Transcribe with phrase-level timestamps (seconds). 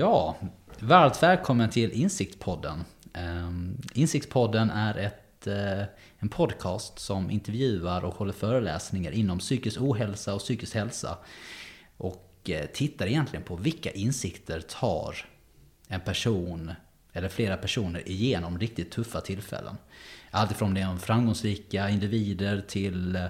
[0.00, 0.36] Ja,
[0.78, 2.84] varmt välkommen till Insiktspodden.
[3.12, 5.82] Ehm, Insiktspodden är ett, eh,
[6.18, 11.18] en podcast som intervjuar och håller föreläsningar inom psykisk ohälsa och psykisk hälsa.
[11.96, 15.16] Och eh, tittar egentligen på vilka insikter tar
[15.88, 16.72] en person
[17.12, 19.76] eller flera personer igenom riktigt tuffa tillfällen.
[20.30, 23.24] Alltifrån det om framgångsrika individer till eh,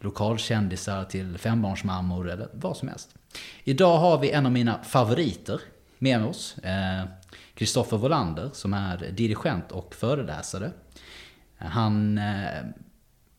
[0.00, 3.14] lokalkändisar till fembarnsmammor eller vad som helst.
[3.64, 5.60] Idag har vi en av mina favoriter
[5.98, 6.56] med oss.
[7.54, 10.72] Kristoffer eh, Volander som är dirigent och föreläsare.
[11.58, 12.64] Eh, han, eh,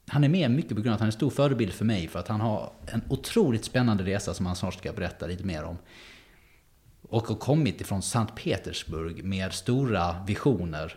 [0.08, 2.08] han är med mycket på grund av att han är en stor förebild för mig
[2.08, 5.64] för att han har en otroligt spännande resa som han snart ska berätta lite mer
[5.64, 5.78] om.
[7.02, 10.95] Och har kommit ifrån Sankt Petersburg med stora visioner.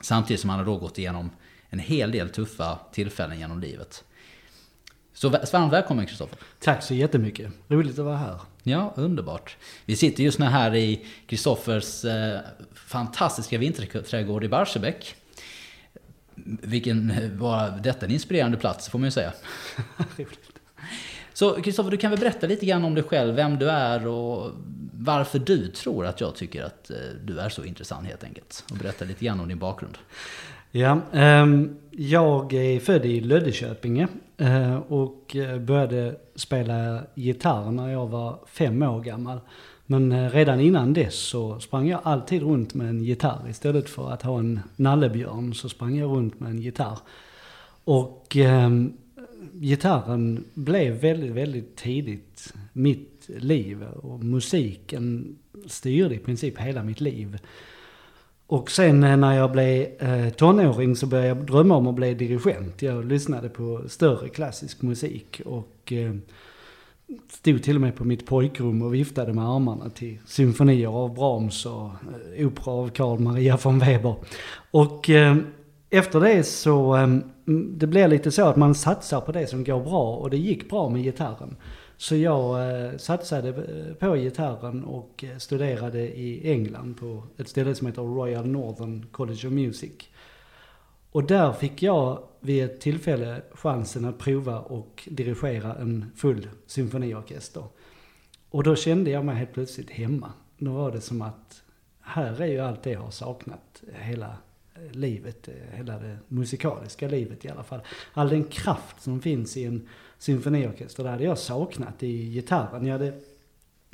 [0.00, 1.30] Samtidigt som han har då gått igenom
[1.70, 4.04] en hel del tuffa tillfällen genom livet.
[5.12, 6.38] Så varmt välkommen Kristoffer.
[6.58, 7.52] Tack så jättemycket.
[7.68, 8.40] Roligt att vara här.
[8.68, 9.56] Ja, underbart.
[9.84, 12.40] Vi sitter just nu här i Kristoffers eh,
[12.74, 15.14] fantastiska vinterträdgård i Barsebäck.
[16.62, 19.32] Vilken var detta en inspirerande plats får man ju säga.
[21.32, 24.52] Så Kristoffer, du kan väl berätta lite grann om dig själv, vem du är och
[24.92, 28.64] varför du tror att jag tycker att eh, du är så intressant helt enkelt.
[28.70, 29.98] Och berätta lite grann om din bakgrund.
[30.70, 34.08] Ja, um, jag är född i Löddeköpinge
[34.40, 39.40] uh, och eh, började spela gitarr när jag var fem år gammal.
[39.86, 43.48] Men eh, redan innan dess så sprang jag alltid runt med en gitarr.
[43.50, 46.98] Istället för att ha en nallebjörn så sprang jag runt med en gitarr.
[47.84, 48.70] Och eh,
[49.52, 53.82] gitarren blev väldigt, väldigt tidigt mitt liv.
[53.82, 57.38] Och musiken styrde i princip hela mitt liv.
[58.50, 62.14] Och sen eh, när jag blev eh, tonåring så började jag drömma om att bli
[62.14, 62.82] dirigent.
[62.82, 66.14] Jag lyssnade på större klassisk musik och eh,
[67.30, 71.66] stod till och med på mitt pojkrum och viftade med armarna till symfonier av Brahms
[71.66, 71.90] och
[72.38, 74.14] opera av Carl Maria von Weber.
[74.70, 75.10] Och
[75.90, 76.96] efter det så,
[77.76, 80.70] det blir lite så att man satsar på det som går bra och det gick
[80.70, 81.56] bra med gitarren.
[82.00, 87.74] Så jag eh, satsade eh, på gitarren och eh, studerade i England på ett ställe
[87.74, 89.92] som heter Royal Northern College of Music.
[91.10, 97.64] Och där fick jag vid ett tillfälle chansen att prova och dirigera en full symfoniorkester.
[98.50, 100.32] Och då kände jag mig helt plötsligt hemma.
[100.58, 101.62] Då var det som att
[102.00, 104.36] här är ju allt det jag har saknat hela
[104.74, 107.80] eh, livet, hela det musikaliska livet i alla fall.
[108.12, 109.88] All den kraft som finns i en
[110.18, 111.04] symfoniorkester.
[111.04, 112.86] Det hade jag saknat i gitarren.
[112.86, 113.12] Jag hade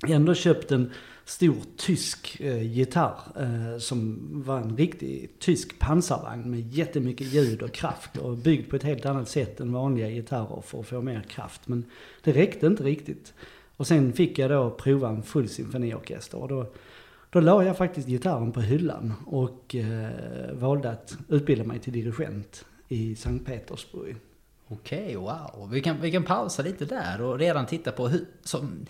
[0.09, 0.91] ändå köpt en
[1.25, 7.73] stor tysk eh, gitarr eh, som var en riktig tysk pansarvagn med jättemycket ljud och
[7.73, 11.21] kraft och byggd på ett helt annat sätt än vanliga gitarrer för att få mer
[11.21, 11.69] kraft.
[11.69, 11.85] Men
[12.23, 13.35] det räckte inte riktigt.
[13.77, 16.73] Och sen fick jag då prova en full symfoniorkester och då,
[17.31, 20.11] då la jag faktiskt gitarren på hyllan och eh,
[20.53, 24.17] valde att utbilda mig till dirigent i Sankt Petersburg.
[24.69, 25.70] Okej, okay, wow.
[25.70, 28.26] Vi kan, vi kan pausa lite där och redan titta på hur...
[28.42, 28.86] Som,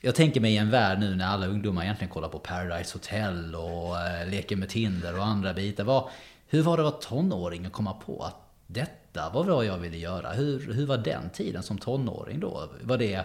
[0.00, 3.54] jag tänker mig i en värld nu när alla ungdomar egentligen kollar på Paradise Hotel
[3.54, 5.84] och eh, leker med Tinder och andra bitar.
[5.84, 6.08] Vad,
[6.46, 8.36] hur var det att vara tonåring och komma på att
[8.66, 10.32] detta var vad jag ville göra?
[10.32, 12.68] Hur, hur var den tiden som tonåring då?
[12.82, 13.24] Var det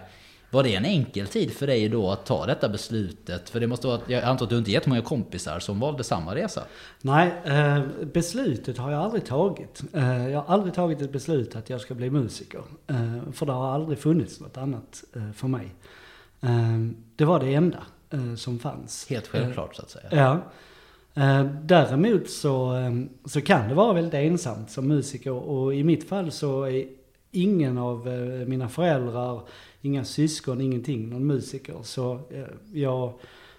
[0.54, 3.50] var det en enkel tid för dig då att ta detta beslutet?
[3.50, 6.64] För det måste vara, jag antar att du inte jättemånga kompisar som valde samma resa?
[7.02, 7.82] Nej, eh,
[8.14, 9.84] beslutet har jag aldrig tagit.
[9.94, 12.62] Eh, jag har aldrig tagit ett beslut att jag ska bli musiker.
[12.88, 15.04] Eh, för det har aldrig funnits något annat
[15.36, 15.76] för mig.
[17.16, 17.84] Det var det enda
[18.38, 19.10] som fanns.
[19.10, 20.08] Helt självklart så att säga.
[20.12, 20.40] Ja.
[21.62, 22.76] Däremot så,
[23.26, 26.86] så kan det vara väldigt ensamt som musiker och i mitt fall så är
[27.32, 28.08] ingen av
[28.48, 29.42] mina föräldrar
[29.84, 31.76] inga syskon, ingenting, någon musiker.
[31.84, 32.44] Så eh,
[32.74, 33.14] jag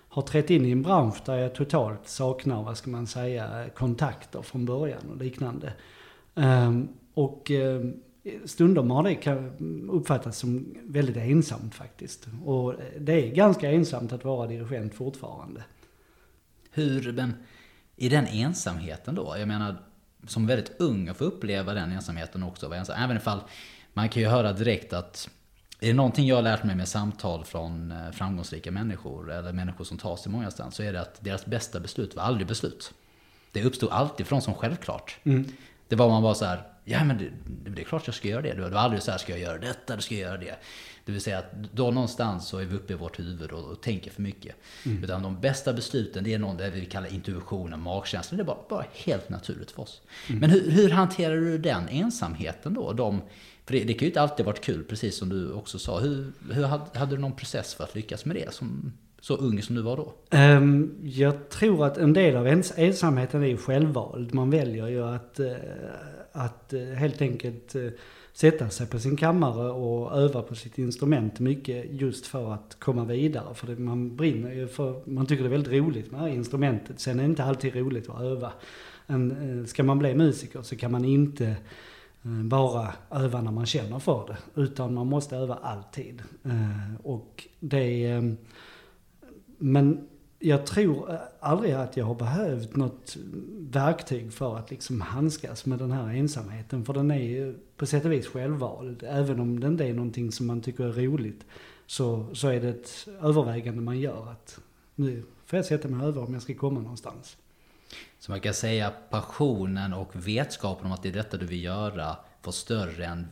[0.09, 4.43] har trätt in i en bransch där jag totalt saknar, vad ska man säga, kontakter
[4.43, 5.73] från början och liknande.
[6.35, 7.85] Ehm, och eh,
[8.44, 9.50] stundom har det
[9.93, 12.29] uppfattats som väldigt ensamt faktiskt.
[12.44, 15.65] Och det är ganska ensamt att vara dirigent fortfarande.
[16.71, 17.32] Hur, men
[17.97, 19.37] i den ensamheten då?
[19.38, 19.76] Jag menar,
[20.26, 22.73] som väldigt ung att få uppleva den ensamheten också.
[22.97, 23.41] Även ifall
[23.93, 25.31] man kan ju höra direkt att
[25.84, 29.84] är det någonting jag har lärt mig med samtal från eh, framgångsrika människor, eller människor
[29.84, 32.92] som tar sig många ställen, så är det att deras bästa beslut var aldrig beslut.
[33.52, 35.19] Det uppstod alltid från som självklart.
[35.25, 35.44] Mm.
[35.88, 37.31] Det var man bara så här, ja men det,
[37.70, 38.54] det, är klart jag ska göra det.
[38.54, 40.56] Det var aldrig så här, ska jag göra detta, ska jag göra det?
[41.04, 43.80] Det vill säga att då någonstans så är vi uppe i vårt huvud och, och
[43.80, 44.56] tänker för mycket.
[44.87, 45.04] Mm.
[45.04, 48.37] Utan de bästa besluten, det är något det vi kallar intuitionen, magkänslan.
[48.37, 50.02] Det är bara, bara helt naturligt för oss.
[50.28, 50.40] Mm.
[50.40, 52.92] Men hur, hur hanterar du den ensamheten då?
[52.92, 53.22] De
[53.66, 55.99] för det, det kan ju inte alltid varit kul, precis som du också sa.
[55.99, 59.62] Hur, hur hade, hade, du någon process för att lyckas med det som, så ung
[59.62, 60.14] som du var då?
[60.38, 64.34] Um, jag tror att en del av ens ensamheten är ju självvald.
[64.34, 65.52] Man väljer ju att, uh,
[66.32, 67.90] att uh, helt enkelt uh,
[68.32, 73.05] sätta sig på sin kammare och öva på sitt instrument mycket just för att komma
[73.05, 73.55] vidare.
[73.55, 76.34] För det, man brinner ju för, man tycker det är väldigt roligt med det här
[76.34, 77.00] instrumentet.
[77.00, 78.52] Sen är det inte alltid roligt att öva.
[79.06, 81.56] En, ska man bli musiker så kan man inte
[82.25, 84.61] Eh, bara öva när man känner för det.
[84.62, 86.23] Utan man måste öva alltid.
[86.44, 88.37] Eh, och det ehm,
[89.59, 93.17] men jag tror eh, aldrig att jag har behövt något
[93.59, 96.85] verktyg för att liksom handskas med den här ensamheten.
[96.85, 99.03] För den är ju på sätt och vis självvald.
[99.09, 101.47] Även om det inte är någonting som man tycker är roligt.
[101.87, 104.61] Så, så är det ett övervägande man gör att
[104.94, 107.37] nu får jag sätta mig över om jag ska komma någonstans.
[108.19, 112.16] Så man kan säga passionen och vetskapen om att det är detta du vill göra
[112.42, 113.26] var större än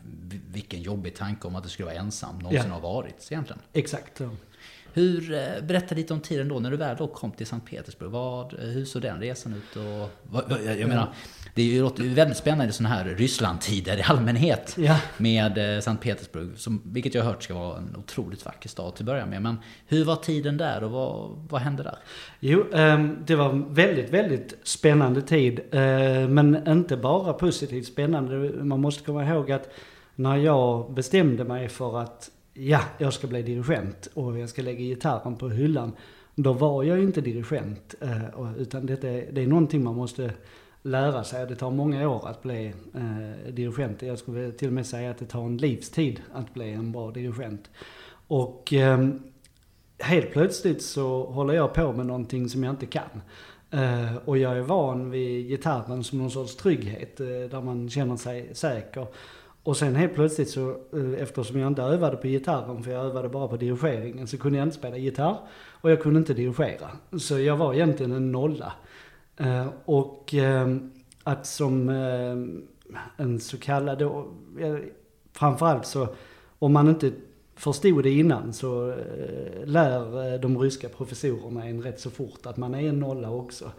[0.51, 2.73] vilken jobbig tanke om att du skulle vara ensam någonsin ja.
[2.73, 3.61] har varit egentligen.
[3.73, 4.21] Exakt.
[4.93, 8.11] Hur, eh, berätta lite om tiden då, när du väl då kom till Sankt Petersburg.
[8.11, 9.75] Vad, hur såg den resan ut?
[9.75, 11.13] Och, vad, jag menar,
[11.55, 14.75] det låter ju väldigt spännande sådana här Ryssland-tider i allmänhet.
[14.77, 14.99] Ja.
[15.17, 18.95] Med eh, Sankt Petersburg, som, vilket jag har hört ska vara en otroligt vacker stad
[18.95, 19.41] till att börja med.
[19.41, 19.57] Men
[19.87, 21.97] hur var tiden där och vad, vad hände där?
[22.39, 25.59] Jo, ehm, det var en väldigt, väldigt spännande tid.
[25.71, 28.63] Eh, men inte bara positivt spännande.
[28.63, 29.69] Man måste komma ihåg att
[30.15, 34.79] när jag bestämde mig för att ja, jag ska bli dirigent och jag ska lägga
[34.79, 35.91] gitarren på hyllan.
[36.35, 37.95] Då var jag ju inte dirigent.
[38.01, 40.33] Eh, utan det är, det är någonting man måste
[40.81, 41.47] lära sig.
[41.47, 44.01] Det tar många år att bli eh, dirigent.
[44.01, 47.11] Jag skulle till och med säga att det tar en livstid att bli en bra
[47.11, 47.69] dirigent.
[48.27, 49.07] Och eh,
[49.99, 53.21] helt plötsligt så håller jag på med någonting som jag inte kan.
[53.71, 58.15] Eh, och jag är van vid gitarren som någon sorts trygghet, eh, där man känner
[58.15, 59.07] sig säker.
[59.63, 63.29] Och sen helt plötsligt så, eh, eftersom jag inte övade på gitarren, för jag övade
[63.29, 65.37] bara på dirigeringen, så kunde jag inte spela gitarr.
[65.71, 66.89] Och jag kunde inte dirigera.
[67.19, 68.73] Så jag var egentligen en nolla.
[69.37, 70.75] Eh, och eh,
[71.23, 71.89] att som
[73.17, 74.03] en så kallad,
[75.33, 76.07] framförallt så,
[76.59, 77.11] om man inte
[77.55, 78.95] förstod det innan så
[79.65, 83.71] lär de ryska professorerna en rätt så fort att man är en nolla också.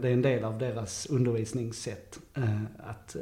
[0.00, 2.20] Det är en del av deras undervisningssätt.
[2.78, 3.16] Att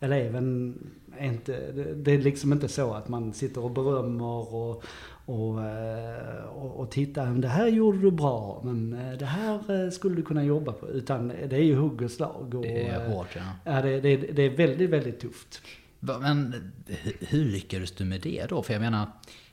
[0.00, 0.74] eleven
[1.20, 4.84] inte, det är liksom inte så att man sitter och berömmer och,
[5.24, 9.90] och, eh, och, och tittar, det här gjorde du bra, men eh, det här eh,
[9.90, 10.88] skulle du kunna jobba på.
[10.88, 12.54] Utan det är ju hugg och slag.
[12.54, 13.42] Och, det är hårt ja.
[13.72, 15.60] ja det, det, det är väldigt, väldigt tufft.
[16.00, 16.72] Men
[17.20, 18.62] hur lyckades du med det då?
[18.62, 19.06] För jag menar,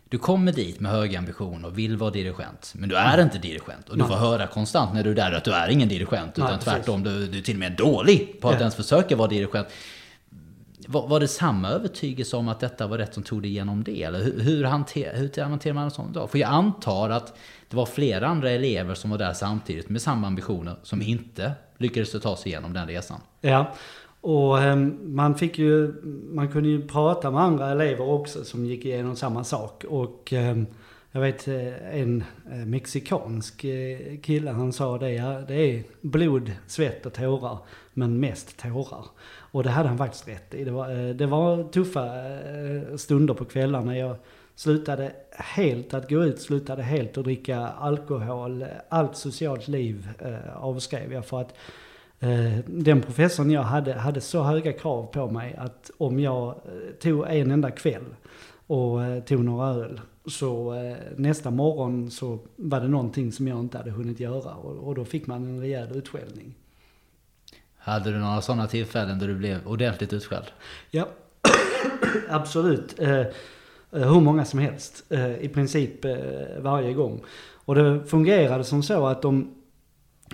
[0.10, 2.74] du kommer dit med höga ambitioner och vill vara dirigent.
[2.75, 3.90] Men du är inte dirigent.
[3.90, 4.12] Och du Nej.
[4.12, 6.38] får höra konstant när du är där att du är ingen dirigent.
[6.38, 8.60] Utan Nej, tvärtom, du, du är till och med dålig på att ja.
[8.60, 9.68] ens försöka vara dirigent.
[10.88, 14.04] Var, var det samma övertygelse om att detta var rätt som tog dig igenom det?
[14.04, 16.30] Eller hur, hur, hanter, hur hanterar man en sån dag?
[16.30, 17.38] För jag antar att
[17.70, 22.22] det var flera andra elever som var där samtidigt med samma ambitioner som inte lyckades
[22.22, 23.20] ta sig igenom den resan.
[23.42, 23.74] Ja,
[24.22, 25.94] och ehm, man fick ju,
[26.34, 29.84] man kunde ju prata med andra elever också som gick igenom samma sak.
[29.84, 30.65] Och ehm,
[31.15, 36.51] jag vet eh, en eh, mexikansk eh, kille, han sa det, ja, det är blod,
[36.68, 37.58] svett och tårar,
[37.94, 39.06] men mest tårar.
[39.56, 40.64] Och det hade han faktiskt rätt i.
[40.64, 43.98] Det var, eh, det var tuffa eh, stunder på kvällarna.
[43.98, 44.16] Jag
[44.56, 48.66] slutade helt att gå ut, slutade helt att dricka alkohol.
[48.90, 51.54] Allt socialt liv eh, avskrev jag för att
[52.66, 56.56] den professorn jag hade, hade så höga krav på mig att om jag
[57.02, 58.16] tog en enda kväll
[58.68, 60.74] och tog några öl så
[61.16, 65.06] nästa morgon så var det någonting som jag inte hade hunnit göra och, och då
[65.06, 66.56] fick man en rejäl utskällning.
[67.86, 70.46] Hade du några sådana tillfällen då du blev ordentligt utskälld?
[70.92, 71.08] Ja,
[72.30, 73.00] absolut.
[73.00, 73.27] Eh, eh,
[73.92, 75.04] hur många som helst.
[75.10, 76.15] Eh, I princip eh,
[76.60, 77.24] varje gång.
[77.65, 79.56] Och det fungerade som så att om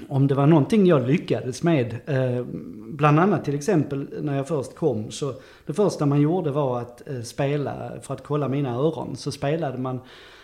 [0.07, 2.45] om det var någonting jag lyckades med, eh,
[2.93, 5.33] bland annat till exempel när jag först kom, så
[5.65, 9.77] det första man gjorde var att eh, spela, för att kolla mina öron, så spelade
[9.77, 9.99] man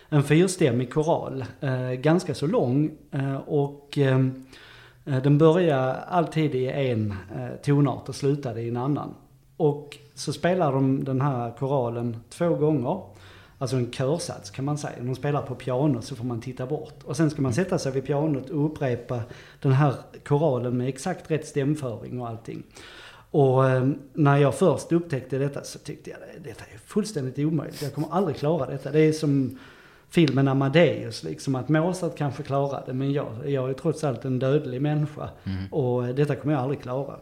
[0.10, 4.20] en fyrstämmig koral, eh, ganska så lång eh, och eh,
[5.08, 9.14] Eh, den började alltid i en eh, tonart och slutade i en annan.
[9.58, 13.02] Och så spelar de den här koralen två gånger
[13.60, 14.96] Alltså en körsats kan man säga.
[15.00, 17.04] De spelar på piano så får man titta bort.
[17.04, 19.22] Och sen ska man sätta sig vid pianot och upprepa
[19.62, 19.94] den här
[20.26, 22.64] koralen med exakt rätt stämföring och allting.
[23.32, 27.82] Och eh, när jag först upptäckte detta så tyckte jag att detta är fullständigt omöjligt.
[27.82, 28.92] Jag kommer aldrig klara detta.
[28.92, 29.60] Det är som
[30.10, 34.40] filmen Amadeus, liksom att Mozart kanske klarar det men jag, jag är trots allt en
[34.40, 35.30] dödlig människa.
[35.44, 35.74] Mm.
[35.74, 37.16] Och detta kommer jag aldrig klara.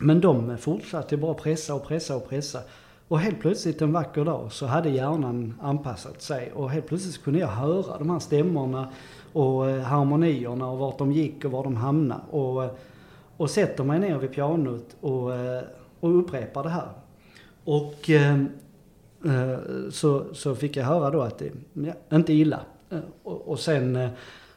[0.00, 2.60] Men de fortsatte bara pressa och pressa och pressa.
[3.08, 7.20] Och helt plötsligt en vacker dag så hade hjärnan anpassat sig och helt plötsligt så
[7.20, 8.88] kunde jag höra de här stämmorna
[9.32, 12.20] och eh, harmonierna och vart de gick och var de hamnade.
[12.30, 12.70] Och, eh,
[13.36, 15.62] och sätter mig ner vid pianot och, eh,
[16.00, 16.88] och upprepar det här.
[17.64, 18.44] Och eh, eh,
[19.24, 19.58] Eh,
[19.90, 22.60] så, så fick jag höra då att det ja, inte illa.
[22.90, 24.10] Eh, och, och sen eh,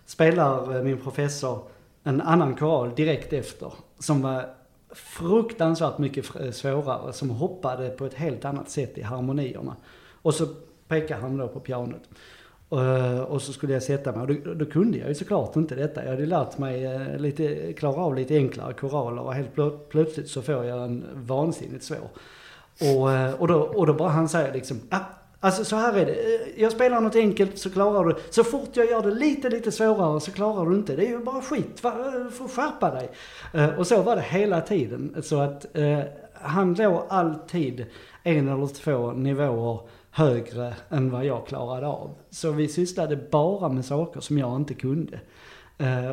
[0.05, 1.59] spelar min professor
[2.03, 4.45] en annan koral direkt efter som var
[4.91, 6.25] fruktansvärt mycket
[6.55, 9.75] svårare, som hoppade på ett helt annat sätt i harmonierna.
[10.21, 10.47] Och så
[10.87, 12.09] pekar han då på pianot.
[13.27, 16.03] Och så skulle jag sätta mig och då, då kunde jag ju såklart inte detta.
[16.03, 19.55] Jag hade lärt mig lite, klara av lite enklare koraler och helt
[19.89, 22.09] plötsligt så får jag en vansinnigt svår.
[22.79, 24.99] Och, eh, och, då, och då bara han säger liksom, ah,
[25.39, 26.11] alltså så här är det.
[26.11, 28.15] Eh, jag spelar något enkelt så klarar du.
[28.29, 30.95] Så fort jag gör det lite, lite svårare så klarar du inte.
[30.95, 31.83] Det är ju bara skit.
[31.83, 31.93] Va?
[32.23, 33.09] Du får skärpa dig.
[33.77, 35.15] Och så var det hela tiden.
[35.23, 35.99] Så att eh,
[36.33, 37.85] han låg alltid
[38.23, 39.79] en eller två nivåer
[40.11, 42.15] högre än vad jag klarade av.
[42.29, 45.19] Så vi sysslade bara med saker som jag inte kunde.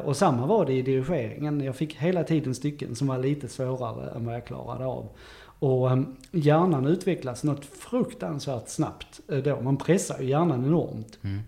[0.04, 1.60] Och samma var det i dirigeringen.
[1.60, 5.08] Jag fick hela tiden stycken som var lite svårare än vad jag klarade av.
[5.58, 9.60] Och eh, hjärnan utvecklas något fruktansvärt snabbt eh, då.
[9.60, 11.18] Man pressar ju hjärnan enormt.
[11.22, 11.40] Mm.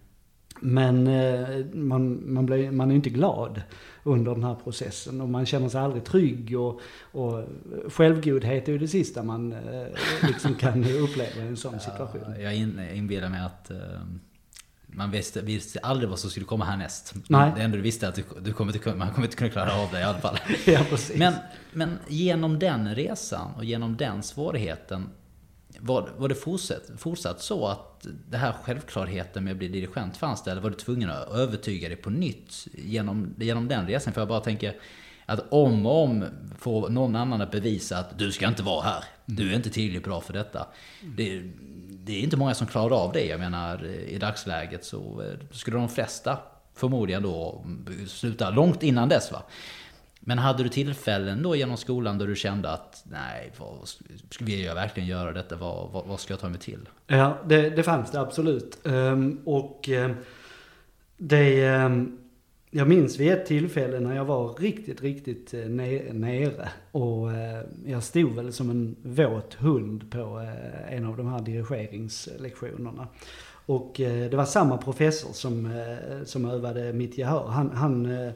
[0.60, 3.62] Men eh, man, man, blir, man är inte glad
[4.02, 7.44] under den här processen och man känner sig aldrig trygg och, och
[7.88, 9.86] självgodhet är ju det sista man eh,
[10.22, 12.20] liksom kan uppleva i en sån situation.
[12.36, 13.76] Ja, Jag in, inbillar mig att eh,
[14.92, 17.14] man visste, visste aldrig vad som skulle komma härnäst.
[17.28, 17.52] Nej.
[17.56, 19.74] Det enda du visste är att du, du kommer inte, man kommer inte kunna klara
[19.74, 20.38] av det i alla fall.
[20.66, 21.18] Ja, precis.
[21.18, 21.34] Men,
[21.72, 25.08] men genom den resan och genom den svårigheten
[25.78, 30.44] var, var det fortsatt, fortsatt så att det här självklarheten med att bli dirigent fanns
[30.44, 30.50] det?
[30.50, 34.12] Eller var du tvungen att övertyga dig på nytt genom, genom den resan?
[34.12, 34.76] För jag bara tänker
[35.26, 36.24] att om och om
[36.58, 39.04] får någon annan att bevisa att du ska inte vara här.
[39.26, 40.66] Du är inte tillräckligt bra för detta.
[41.16, 41.42] Det,
[42.10, 43.24] det är inte många som klarar av det.
[43.26, 46.38] Jag menar i dagsläget så eh, skulle de flesta
[46.74, 47.64] förmodligen då
[48.06, 49.32] sluta långt innan dess.
[49.32, 49.42] Va?
[50.20, 53.88] Men hade du tillfällen då genom skolan då du kände att nej, vad,
[54.40, 55.56] vill jag verkligen göra detta?
[55.56, 56.88] Vad, vad, vad ska jag ta mig till?
[57.06, 58.86] Ja, det, det fanns det absolut.
[58.86, 60.16] Ehm, och ehm,
[61.16, 61.64] det...
[61.64, 62.16] Ehm,
[62.70, 66.68] jag minns vid ett tillfälle när jag var riktigt, riktigt eh, nere.
[66.92, 71.40] Och eh, jag stod väl som en våt hund på eh, en av de här
[71.40, 73.08] dirigeringslektionerna.
[73.66, 75.82] Och det var samma professor som,
[76.24, 77.46] som övade mitt gehör.
[77.46, 78.32] Han, han,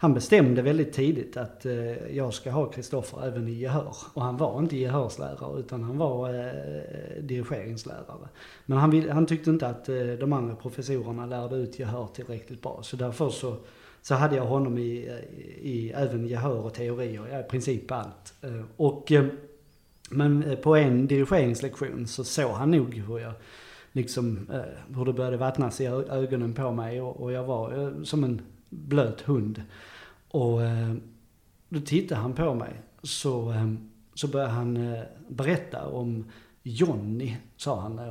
[0.00, 3.94] han bestämde väldigt tidigt att eh, jag ska ha Kristoffer även i gehör.
[4.14, 8.28] Och han var inte gehörslärare utan han var eh, dirigeringslärare.
[8.66, 12.62] Men han, vill, han tyckte inte att eh, de andra professorerna lärde ut gehör tillräckligt
[12.62, 12.80] bra.
[12.82, 13.56] Så därför så,
[14.02, 18.34] så hade jag honom i, i, i även gehör och teorier, ja, i princip allt.
[18.42, 19.26] Eh, och, eh,
[20.10, 23.32] men eh, på en dirigeringslektion så såg han nog hur jag
[23.92, 28.02] liksom, eh, hur det började vattnas i ögonen på mig och, och jag var eh,
[28.02, 28.40] som en
[28.70, 29.62] blöt hund.
[30.30, 30.94] Och eh,
[31.68, 32.72] då tittade han på mig.
[33.02, 33.72] Så, eh,
[34.14, 36.24] så började han eh, berätta om
[36.62, 37.98] Johnny, sa han.
[37.98, 38.10] Eh,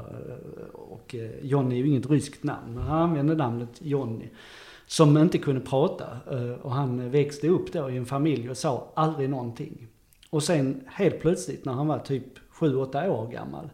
[0.74, 4.29] och eh, Jonny Johnny är ju inget ryskt namn, men han använde namnet Johnny.
[4.88, 6.05] Som inte kunde prata.
[6.31, 9.88] Eh, och han växte upp då i en familj och sa aldrig någonting.
[10.29, 13.69] Och sen helt plötsligt när han var typ 7-8 år gammal.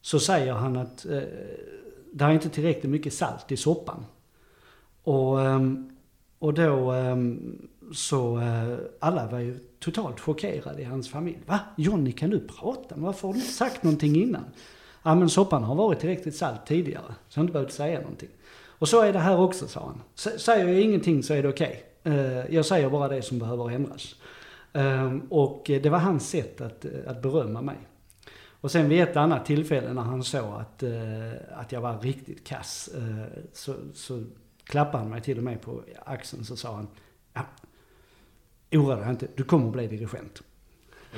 [0.00, 1.20] Så säger han att eh,
[2.12, 4.04] det är inte tillräckligt mycket salt i soppan.
[5.02, 5.95] Och, ehm,
[6.38, 11.38] och då ehm, så eh, alla var ju totalt chockerade i hans familj.
[11.46, 11.60] Va?
[11.76, 12.94] Johnny kan du prata?
[12.96, 14.44] Men varför har du inte sagt någonting innan?
[15.02, 17.14] Ja men soppan har varit tillräckligt salt tidigare.
[17.28, 18.28] Så jag har inte behövt säga någonting.
[18.78, 20.02] Och så är det här också sa han.
[20.14, 21.84] S- Säger jag ingenting så är det okej.
[22.04, 22.54] Okay.
[22.54, 24.14] Jag säger bara det som behöver ändras.
[24.72, 27.76] Ehm, och det var hans sätt att, eh, att berömma mig.
[28.60, 30.82] Och sen vid ett annat tillfälle när han såg att,
[31.52, 32.90] att jag var riktigt kass
[33.52, 34.24] så, så
[34.66, 36.88] klappade han mig till och med på axeln så sa han
[37.34, 37.42] ja,
[38.72, 40.42] Oroa dig inte, du kommer bli dirigent.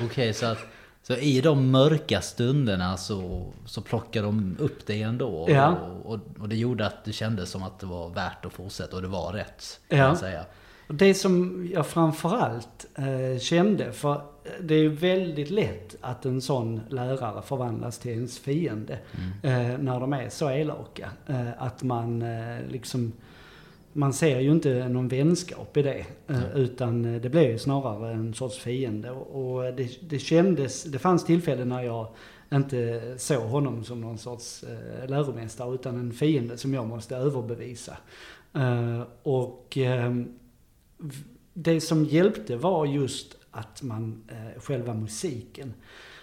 [0.04, 0.58] Okej, så att
[1.02, 5.46] så i de mörka stunderna så, så plockade de upp dig ändå.
[5.48, 5.76] Ja.
[5.76, 8.96] Och, och, och det gjorde att det kändes som att det var värt att fortsätta
[8.96, 9.80] och det var rätt.
[9.88, 9.96] Ja.
[9.96, 10.44] Kan jag säga.
[10.88, 14.20] Och det som jag framförallt eh, kände, för
[14.60, 18.98] det är ju väldigt lätt att en sån lärare förvandlas till ens fiende
[19.42, 21.10] eh, när de är så elaka.
[21.26, 23.12] Eh, att man eh, liksom,
[23.98, 26.06] man ser ju inte någon vänskap i det.
[26.26, 29.10] Eh, utan eh, det ju snarare en sorts fiende.
[29.10, 32.08] Och, det, det kändes, det fanns tillfällen när jag
[32.52, 37.96] inte såg honom som någon sorts eh, läromästare utan en fiende som jag måste överbevisa.
[38.54, 40.38] Eh, och ehm,
[41.54, 45.74] det som hjälpte var just att man, eh, själva musiken.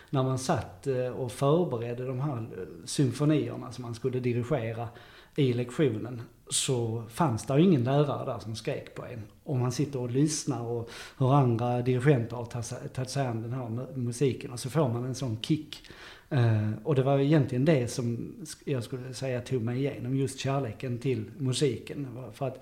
[0.10, 4.88] när man satt eh, och förberedde de här eh, symfonierna som man skulle dirigera
[5.36, 9.22] i lektionen så fanns det ingen lärare där som skrek på en.
[9.44, 13.96] Om man sitter och lyssnar och hur andra dirigenter har tagit sig an den här
[13.98, 15.88] musiken och så får man en sån kick.
[16.34, 18.36] Uh, och det var egentligen det som
[18.66, 22.08] jag skulle säga tog mig igenom, just kärleken till musiken.
[22.34, 22.60] För att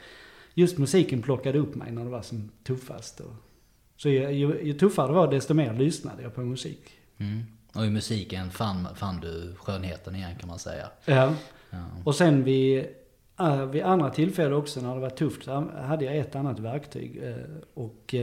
[0.54, 3.20] just musiken plockade upp mig när det var som tuffast.
[3.20, 3.34] Och,
[3.98, 6.92] så ju, ju, ju tuffare det var desto mer lyssnade jag på musik.
[7.18, 7.44] Mm.
[7.74, 10.90] Och i musiken fann, fann du skönheten igen kan man säga.
[11.06, 11.34] Ja.
[11.70, 11.86] ja.
[12.04, 12.86] Och sen vid,
[13.40, 17.24] Eh, vid andra tillfällen också när det var tufft så hade jag ett annat verktyg.
[17.24, 17.36] Eh,
[17.74, 18.16] och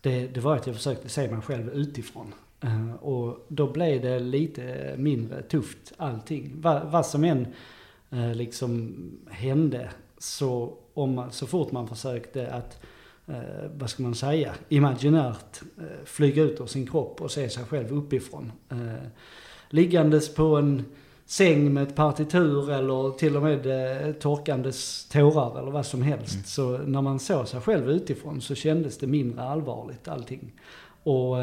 [0.00, 2.34] det, det var att jag försökte se mig själv utifrån.
[2.64, 6.60] Uh, och då blev det lite mindre tufft allting.
[6.60, 7.46] Va, vad som än
[8.12, 8.94] uh, liksom
[9.30, 12.80] hände så, om, så fort man försökte att,
[13.74, 15.60] vad ska man säga, imaginärt
[16.04, 18.52] flyga ut ur sin kropp och se sig själv uppifrån.
[19.70, 20.84] liggandes på en
[21.26, 26.34] säng med ett partitur eller till och med torkandes tårar eller vad som helst.
[26.34, 26.44] Mm.
[26.44, 30.52] Så när man såg sig själv utifrån så kändes det mindre allvarligt allting.
[31.02, 31.36] Och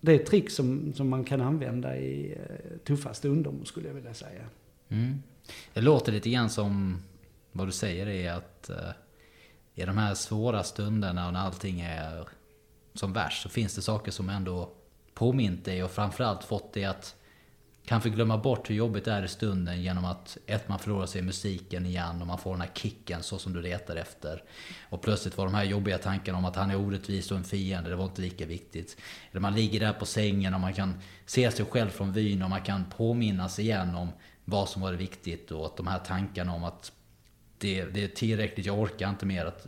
[0.00, 3.94] det är ett trick som, som man kan använda i eh, tuffa stunder skulle jag
[3.94, 4.44] vilja säga.
[4.88, 5.22] Mm.
[5.74, 7.02] Det låter lite grann som
[7.52, 8.70] vad du säger är att
[9.74, 12.28] i de här svåra stunderna och när allting är
[12.94, 14.70] som värst så finns det saker som ändå
[15.14, 17.16] påmint dig och framförallt fått dig att
[17.84, 21.20] kanske glömma bort hur jobbigt det är i stunden genom att ett, man förlorar sig
[21.20, 24.42] i musiken igen och man får den här kicken så som du letar efter.
[24.88, 27.90] Och plötsligt var de här jobbiga tankarna om att han är orättvis och en fiende,
[27.90, 28.96] det var inte lika viktigt.
[29.30, 30.94] Eller man ligger där på sängen och man kan
[31.26, 34.08] se sig själv från vyn och man kan påminnas igen om
[34.44, 36.92] vad som var viktigt och att de här tankarna om att
[37.58, 39.66] det, det är tillräckligt, jag orkar inte mer, att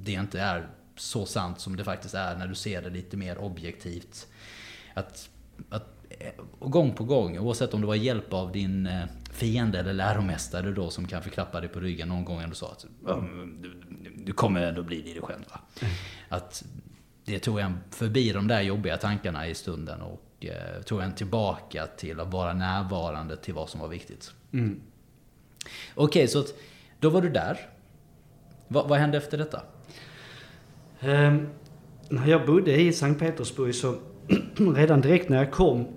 [0.00, 3.38] det inte är så sant som det faktiskt är när du ser det lite mer
[3.38, 4.26] objektivt.
[4.94, 5.28] Att,
[5.68, 5.93] att
[6.60, 10.90] gång på gång, oavsett om det var hjälp av din eh, fiende eller läromästare då
[10.90, 12.86] som kanske klappade dig på ryggen någon gång och sa att
[13.60, 13.82] du,
[14.16, 15.50] du kommer ändå bli dirigent.
[15.50, 15.60] Va?
[15.80, 15.94] Mm.
[16.28, 16.64] Att
[17.24, 21.86] det tog en förbi de där jobbiga tankarna i stunden och eh, tog en tillbaka
[21.86, 24.32] till att vara närvarande till vad som var viktigt.
[24.52, 24.80] Mm.
[25.94, 26.54] Okej, okay, så att,
[27.00, 27.58] då var du där.
[28.68, 29.62] Va, vad hände efter detta?
[31.00, 31.48] Um,
[32.08, 33.96] när jag bodde i Sankt Petersburg så
[34.76, 35.88] redan direkt när jag kom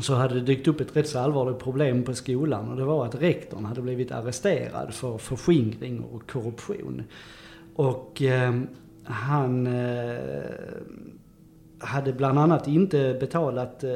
[0.00, 3.06] så hade det dykt upp ett rätt så allvarligt problem på skolan och det var
[3.06, 7.02] att rektorn hade blivit arresterad för förskingring och korruption.
[7.74, 8.60] Och eh,
[9.04, 10.16] han eh,
[11.82, 13.90] hade bland annat inte betalat eh,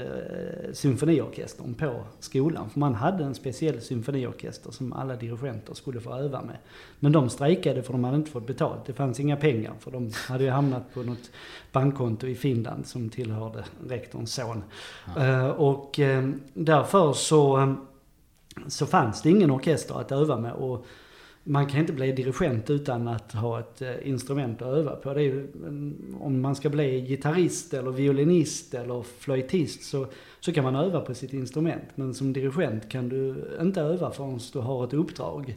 [0.72, 2.70] symfoniorkestern på skolan.
[2.70, 6.56] För man hade en speciell symfoniorkester som alla dirigenter skulle få öva med.
[7.00, 8.86] Men de strejkade för de hade inte fått betalt.
[8.86, 11.30] Det fanns inga pengar för de hade ju hamnat på något
[11.72, 14.64] bankkonto i Finland som tillhörde rektorns son.
[15.16, 15.26] Ja.
[15.26, 17.72] Eh, och eh, därför så, eh,
[18.66, 20.52] så fanns det ingen orkester att öva med.
[20.52, 20.86] Och
[21.48, 25.14] man kan inte bli dirigent utan att ha ett eh, instrument att öva på.
[25.14, 30.06] Det är ju, mm, om man ska bli gitarrist eller violinist eller flöjtist så,
[30.40, 31.84] så kan man öva på sitt instrument.
[31.94, 35.56] Men som dirigent kan du inte öva förrän du har ett uppdrag.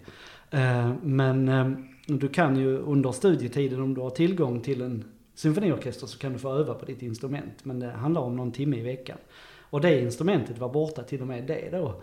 [0.52, 1.72] Eh, men eh,
[2.08, 5.04] du kan ju under studietiden om du har tillgång till en
[5.36, 7.66] symfoniorkester så kan du få öva på ditt instrument.
[7.66, 9.18] Men det handlar om någon timme i veckan.
[9.60, 12.02] Och det instrumentet var borta till och med det då.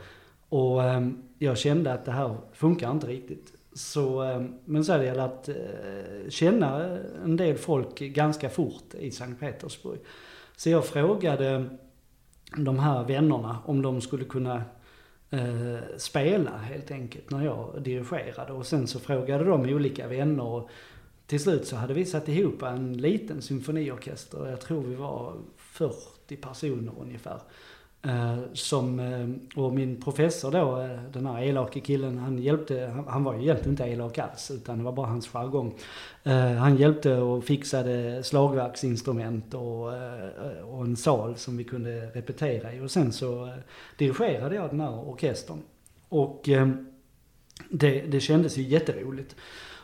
[0.48, 0.80] Och
[1.38, 3.55] jag kände att det här funkar inte riktigt.
[3.76, 9.10] Så, eh, men så hade jag lärt eh, känna en del folk ganska fort i
[9.10, 9.98] Sankt Petersburg.
[10.56, 11.64] Så jag frågade
[12.56, 14.62] de här vännerna om de skulle kunna
[15.30, 18.52] eh, spela helt enkelt när jag dirigerade.
[18.52, 20.70] Och sen så frågade de olika vänner och
[21.26, 24.50] till slut så hade vi satt ihop en liten symfoniorkester.
[24.50, 27.40] Jag tror vi var 40 personer ungefär.
[28.06, 33.04] Eh, som, eh, och min professor då, eh, den här elake killen, han hjälpte, han,
[33.08, 35.74] han var ju egentligen inte elak alls, utan det var bara hans jargong.
[36.58, 39.86] Han hjälpte och fixade slagverksinstrument och,
[40.64, 42.80] och en sal som vi kunde repetera i.
[42.80, 43.52] Och sen så
[43.98, 45.62] dirigerade jag den här orkestern.
[46.08, 46.48] Och
[47.70, 49.36] det, det kändes ju jätteroligt.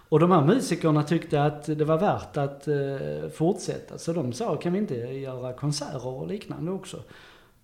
[0.08, 2.68] Och de här musikerna tyckte att det var värt att
[3.34, 3.98] fortsätta.
[3.98, 7.02] Så de sa, kan vi inte göra konserter och liknande också?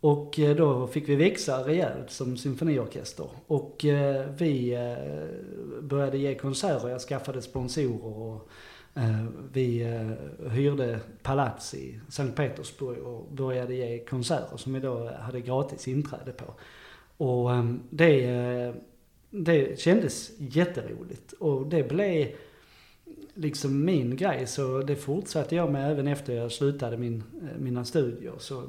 [0.00, 3.28] Och eh, då fick vi växa rejält som symfoniorkester.
[3.46, 8.48] Och eh, vi eh, började ge konserter, jag skaffade sponsorer och
[9.52, 9.84] vi
[10.50, 16.32] hyrde palats i Sankt Petersburg och började ge konserter som vi då hade gratis inträde
[16.32, 16.54] på.
[17.24, 18.74] Och ehm, det,
[19.30, 22.28] det kändes jätteroligt och det blev
[23.34, 27.22] liksom min grej så det fortsatte jag med även efter jag slutade min,
[27.58, 28.34] mina studier.
[28.38, 28.64] Så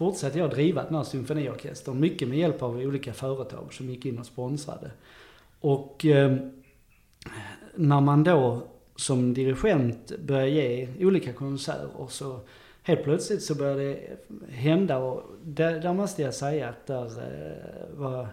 [0.00, 2.00] fortsatte jag driva den här symfoniorkestern.
[2.00, 4.90] Mycket med hjälp av olika företag som gick in och sponsrade.
[5.60, 6.36] Och eh,
[7.74, 8.62] när man då
[8.96, 12.40] som dirigent börjar ge olika konserter så
[12.82, 14.16] helt plötsligt så började det
[14.48, 18.28] hända och där, där måste jag säga att där eh, var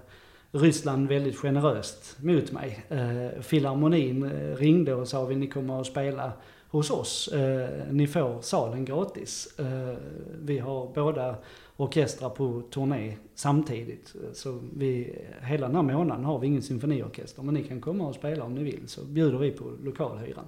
[0.52, 2.86] Ryssland väldigt generöst mot mig.
[2.90, 6.32] Eh, Filharmonin eh, ringde och sa vill ni komma och spela
[6.70, 7.28] hos oss?
[7.28, 9.60] Eh, ni får salen gratis.
[9.60, 9.98] Eh,
[10.42, 11.36] vi har båda
[11.78, 14.16] orkestrar på turné samtidigt.
[14.34, 18.16] Så vi, hela den här månaden har vi ingen symfoniorkester men ni kan komma och
[18.16, 20.46] spela om ni vill så bjuder vi på lokalhyran.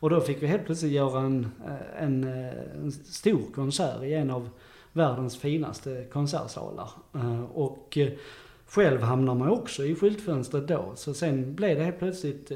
[0.00, 4.30] Och då fick vi helt plötsligt göra en, eh, en, en stor konsert i en
[4.30, 4.50] av
[4.92, 6.90] världens finaste konsertsalar.
[7.54, 7.98] Och
[8.66, 10.92] själv hamnar man också i skyltfönstret då.
[10.94, 12.52] Så sen blev det helt plötsligt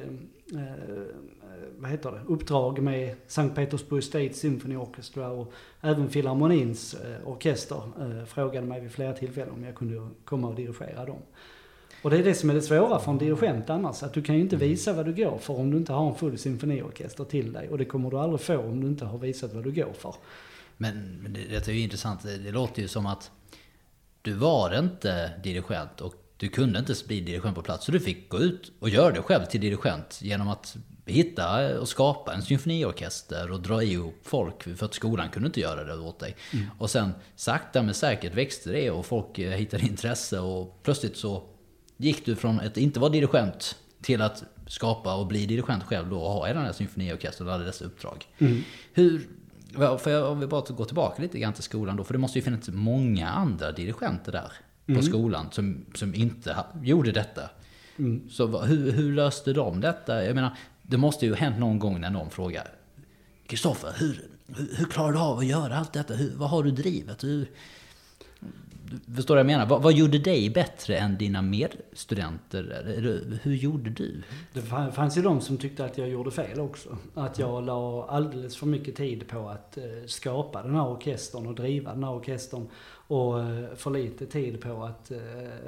[1.83, 7.83] vad heter det, uppdrag med Sankt Petersburg State Symphony Orchestra och även Filharmonins eh, orkester
[8.01, 11.19] eh, frågade mig vid flera tillfällen om jag kunde komma och dirigera dem.
[12.03, 14.35] Och det är det som är det svåra för en dirigent annars, att du kan
[14.35, 17.53] ju inte visa vad du går för om du inte har en full symfoniorkester till
[17.53, 17.69] dig.
[17.69, 20.15] Och det kommer du aldrig få om du inte har visat vad du går för.
[20.77, 23.31] Men, men det, det är ju intressant, det, det låter ju som att
[24.23, 27.85] du var inte dirigent och du kunde inte bli dirigent på plats.
[27.85, 30.77] Så du fick gå ut och göra dig själv till dirigent genom att
[31.07, 34.77] hitta och skapa en symfoniorkester och dra ihop folk.
[34.77, 36.37] För att skolan kunde inte göra det åt dig.
[36.53, 36.67] Mm.
[36.79, 41.43] Och sen sakta men säkert växte det och folk eh, hittade intresse och plötsligt så
[41.97, 46.21] gick du från att inte vara dirigent till att skapa och bli dirigent själv då
[46.21, 48.27] och ha den här symfoniorkestern och alla dessa uppdrag.
[48.39, 48.63] Mm.
[48.93, 49.29] Hur,
[49.99, 52.39] för jag, om vi bara går tillbaka lite grann till skolan då, för det måste
[52.39, 54.53] ju finnas många andra dirigenter där
[54.95, 55.13] på mm.
[55.13, 57.43] skolan som, som inte gjorde detta.
[57.99, 58.31] Mm.
[58.31, 60.25] Så hur, hur löste de detta?
[60.25, 62.69] Jag menar, det måste ju ha hänt någon gång när någon frågar
[63.47, 66.15] Kristoffer, hur, hur, hur, klarar du av att göra allt detta?
[66.15, 67.25] Hur, vad har du drivet?
[67.25, 67.47] Hur,
[69.17, 69.67] Förstår du vad jag menar?
[69.67, 73.39] Vad, vad, gjorde dig bättre än dina medstudenter?
[73.43, 74.23] Hur gjorde du?
[74.53, 76.97] Det fanns ju de som tyckte att jag gjorde fel också.
[77.15, 81.55] Att jag la alldeles för mycket tid på att eh, skapa den här orkestern och
[81.55, 82.69] driva den här orkestern.
[83.07, 85.19] Och eh, för lite tid på, att, eh,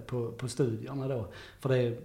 [0.07, 1.27] på, på studierna då.
[1.61, 1.99] För det,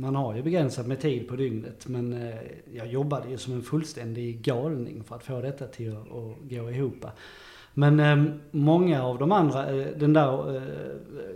[0.00, 1.88] man har ju begränsat med tid på dygnet.
[1.88, 2.38] Men eh,
[2.72, 6.70] jag jobbade ju som en fullständig galning för att få detta till att, att gå
[6.70, 7.04] ihop.
[7.78, 10.62] Men eh, många av de andra, eh, den där eh,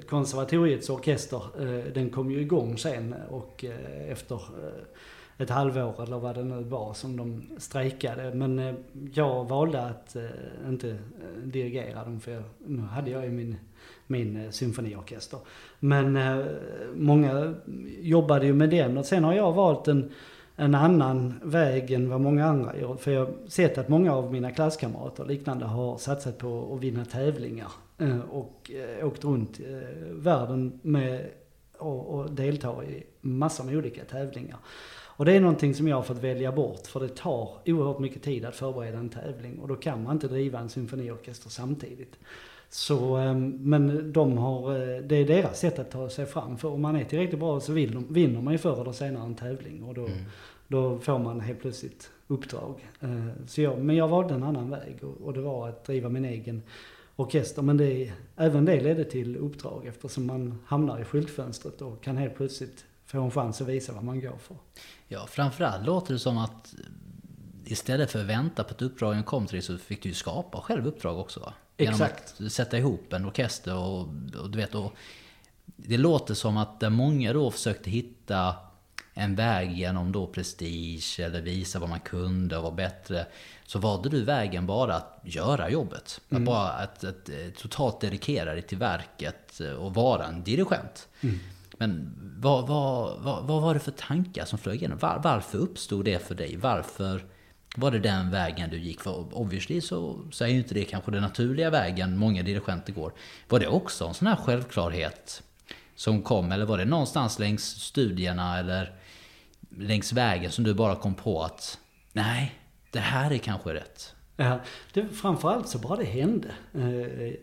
[0.09, 3.65] konservatoriets orkester, eh, den kom ju igång sen och
[4.09, 4.41] efter
[5.43, 8.35] ett halvår eller vad det nu var som de strejkade.
[8.35, 8.75] Men eh,
[9.15, 10.23] jag valde att eh,
[10.69, 13.57] inte eh, dirigera dem för jag, nu hade jag ju min,
[14.07, 15.39] min symfoniorkester.
[15.79, 16.19] Men
[16.95, 17.55] många
[18.01, 20.11] jobbade ju med den och sen har jag valt en
[20.57, 22.97] en annan väg än vad många andra gör.
[22.97, 26.81] För jag har sett att många av mina klasskamrater och liknande har satsat på att
[26.83, 27.69] vinna tävlingar.
[28.31, 28.71] Och
[29.03, 29.61] åkt runt
[30.11, 31.31] världen med
[31.83, 34.59] och, och delta i massor med olika tävlingar.
[35.23, 38.23] Och det är någonting som jag har fått välja bort för det tar oerhört mycket
[38.23, 42.19] tid att förbereda en tävling och då kan man inte driva en symfoniorkester samtidigt.
[42.69, 43.17] Så,
[43.61, 46.59] men de har, det är deras sätt att ta sig fram.
[46.59, 49.83] För om man är tillräckligt bra så vinner man ju förr eller senare en tävling.
[49.83, 50.19] Och då, mm.
[50.69, 52.89] Då får man helt plötsligt uppdrag.
[53.01, 56.09] Eh, så jag, men jag valde en annan väg och, och det var att driva
[56.09, 56.63] min egen
[57.17, 57.63] orkester.
[57.63, 62.37] Men det, även det ledde till uppdrag eftersom man hamnar i skyltfönstret och kan helt
[62.37, 64.57] plötsligt få en chans att visa vad man går för.
[65.09, 66.75] Ja, framförallt låter det som att
[67.65, 70.61] istället för att vänta på att uppdragen kom till dig så fick du ju skapa
[70.61, 71.55] själv uppdrag också va?
[71.77, 72.41] Genom Exakt.
[72.41, 74.01] att sätta ihop en orkester och,
[74.43, 74.93] och du vet och
[75.77, 78.55] Det låter som att där många då försökte hitta
[79.15, 83.27] en väg genom då prestige eller visa vad man kunde och vara bättre.
[83.67, 86.21] Så valde du vägen bara att göra jobbet.
[86.31, 86.43] Mm.
[86.43, 91.09] Att bara att, att, eh, totalt dedikera dig till verket och vara en dirigent.
[91.21, 91.39] Mm.
[91.83, 94.99] Men vad, vad, vad, vad, var det för tankar som flög igenom?
[94.99, 96.57] Var, varför uppstod det för dig?
[96.57, 97.25] Varför
[97.77, 99.01] var det den vägen du gick?
[99.01, 103.13] För obviously så, så är ju inte det kanske den naturliga vägen många dirigenter går.
[103.49, 105.43] Var det också en sån här självklarhet
[105.95, 106.53] som kom?
[106.53, 108.95] Eller var det någonstans längs studierna eller
[109.79, 111.79] längs vägen som du bara kom på att
[112.13, 112.55] nej,
[112.91, 114.15] det här är kanske rätt?
[114.37, 114.61] Ja,
[114.93, 116.49] det, framförallt så bara det hände.
[116.75, 117.35] Eh,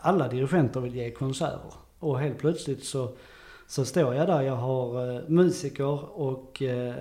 [0.00, 3.16] alla dirigenter vill ge konserter och helt plötsligt så,
[3.66, 6.94] så står jag där, jag har eh, musiker och eh,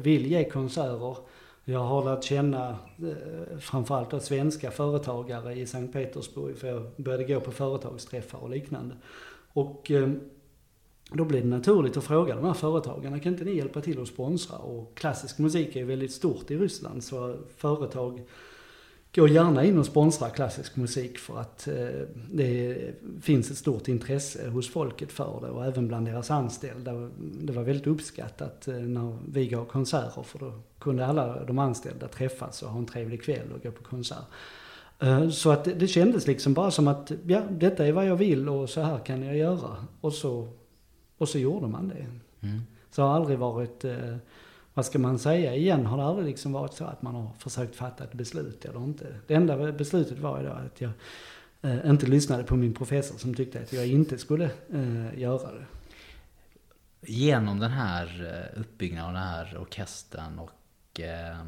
[0.00, 1.16] vill ge konserter.
[1.64, 7.40] Jag har lärt känna eh, framförallt svenska företagare i Sankt Petersburg för jag började gå
[7.40, 8.94] på företagsträffar och liknande.
[9.52, 10.10] Och eh,
[11.12, 14.08] då blir det naturligt att fråga de här företagarna, kan inte ni hjälpa till att
[14.08, 14.56] sponsra?
[14.56, 18.22] Och klassisk musik är väldigt stort i Ryssland så företag
[19.14, 21.74] gå gärna in och sponsra klassisk musik för att eh,
[22.30, 22.78] det
[23.22, 26.92] finns ett stort intresse hos folket för det och även bland deras anställda.
[27.18, 32.08] Det var väldigt uppskattat eh, när vi gav konserter för då kunde alla de anställda
[32.08, 34.24] träffas och ha en trevlig kväll och gå på konsert.
[34.98, 38.48] Eh, så att det, kändes liksom bara som att, ja, detta är vad jag vill
[38.48, 39.86] och så här kan jag göra.
[40.00, 40.48] Och så,
[41.18, 42.06] och så gjorde man det.
[42.46, 42.60] Mm.
[42.90, 43.84] Så har aldrig varit,
[44.74, 47.76] vad ska man säga, igen har det aldrig liksom varit så att man har försökt
[47.76, 49.14] fatta ett beslut eller inte.
[49.26, 50.90] Det enda beslutet var ju då att jag
[51.62, 55.66] eh, inte lyssnade på min professor som tyckte att jag inte skulle eh, göra det.
[57.06, 58.06] Genom den här
[58.54, 61.38] eh, uppbyggnaden av den här orkestern och eh,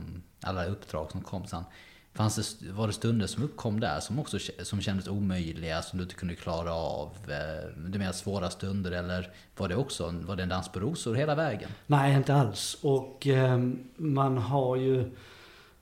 [0.40, 1.64] alla uppdrag som kom sen.
[2.14, 6.02] Fanns det, var det stunder som uppkom där som också som kändes omöjliga, som du
[6.02, 7.10] inte kunde klara av?
[7.28, 10.80] Eh, du det mer svåra stunder eller var det också var det en dans på
[10.80, 11.70] rosor hela vägen?
[11.86, 12.78] Nej, inte alls.
[12.82, 13.58] Och eh,
[13.96, 15.00] man har ju,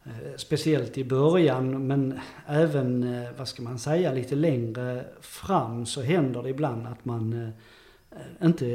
[0.05, 6.03] eh, speciellt i början, men även, eh, vad ska man säga, lite längre fram så
[6.03, 7.55] händer det ibland att man
[8.13, 8.67] eh, inte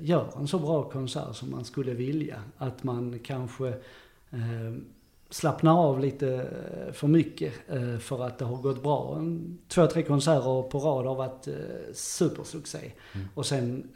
[0.00, 2.42] gör en så bra konsert som man skulle vilja.
[2.58, 3.68] Att man kanske
[4.30, 4.74] eh,
[5.30, 9.22] slappna av lite eh, för mycket eh, för att det har gått bra.
[9.68, 11.54] Två, tre konserter på rad har varit eh,
[11.92, 12.92] supersuccé.
[13.14, 13.28] Mm.
[13.34, 13.88] Och sen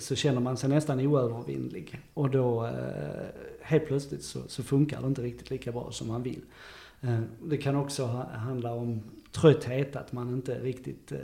[0.00, 2.00] så känner man sig nästan oövervinnlig.
[2.14, 2.70] Och då
[3.62, 6.40] helt plötsligt så, så funkar det inte riktigt lika bra som man vill.
[7.42, 9.02] Det kan också handla om
[9.34, 11.18] trötthet, att man inte riktigt, eh,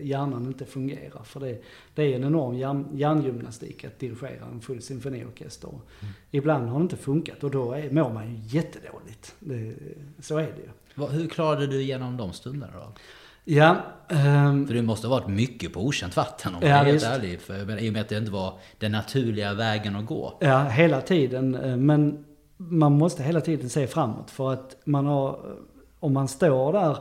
[0.00, 1.22] hjärnan inte fungerar.
[1.24, 1.62] För det,
[1.94, 5.68] det är en enorm hjärn, hjärngymnastik att dirigera en full symfoniorkester.
[5.68, 6.14] Mm.
[6.30, 9.34] Ibland har det inte funkat och då är, mår man ju jättedåligt.
[9.38, 9.74] Det,
[10.20, 11.06] så är det ju.
[11.06, 12.92] Hur klarade du igenom de stunderna då?
[13.44, 13.76] Ja.
[14.08, 17.04] Um, för det måste ha varit mycket på okänt vatten om man ja, är helt
[17.04, 17.40] ärlig.
[17.40, 20.38] För, I och med att det inte var den naturliga vägen att gå.
[20.40, 21.54] Ja, hela tiden.
[21.54, 22.24] Eh, men
[22.56, 24.30] man måste hela tiden se framåt.
[24.30, 25.56] För att man har,
[26.04, 26.98] om man står där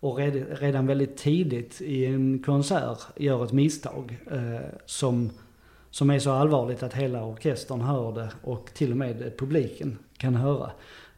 [0.00, 0.18] och
[0.60, 5.30] redan väldigt tidigt i en konsert gör ett misstag eh, som,
[5.90, 10.34] som är så allvarligt att hela orkestern hör det och till och med publiken kan
[10.34, 10.70] höra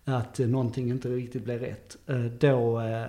[0.05, 1.97] att någonting inte riktigt blir rätt.
[2.07, 3.07] Eh, då, eh,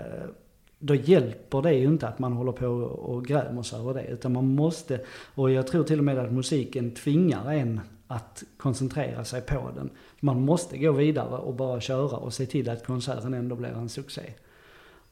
[0.80, 4.04] då hjälper det ju inte att man håller på och grämer sig över det.
[4.04, 5.02] Utan man måste,
[5.36, 9.90] och jag tror till och med att musiken tvingar en att koncentrera sig på den.
[10.20, 13.90] Man måste gå vidare och bara köra och se till att konserten ändå blir en
[13.90, 14.34] succé.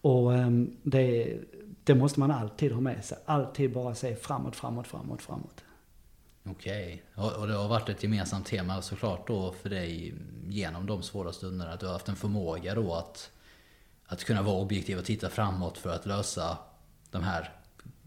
[0.01, 1.37] Och ehm, det,
[1.83, 3.17] det måste man alltid ha med sig.
[3.25, 5.63] Alltid bara se framåt, framåt, framåt, framåt.
[6.49, 7.03] Okej.
[7.15, 7.41] Okay.
[7.41, 10.13] Och det har varit ett gemensamt tema såklart då för dig
[10.47, 11.73] genom de svåra stunderna.
[11.73, 13.31] Att du har haft en förmåga då att,
[14.05, 16.57] att kunna vara objektiv och titta framåt för att lösa
[17.11, 17.62] de här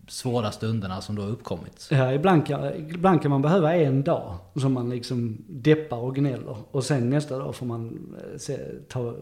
[0.09, 1.89] svåra stunderna som då har uppkommit.
[1.91, 6.57] Ja, ibland kan, ibland kan man behöva en dag som man liksom deppar och gnäller.
[6.71, 9.15] Och sen nästa dag får man eh, se, ta,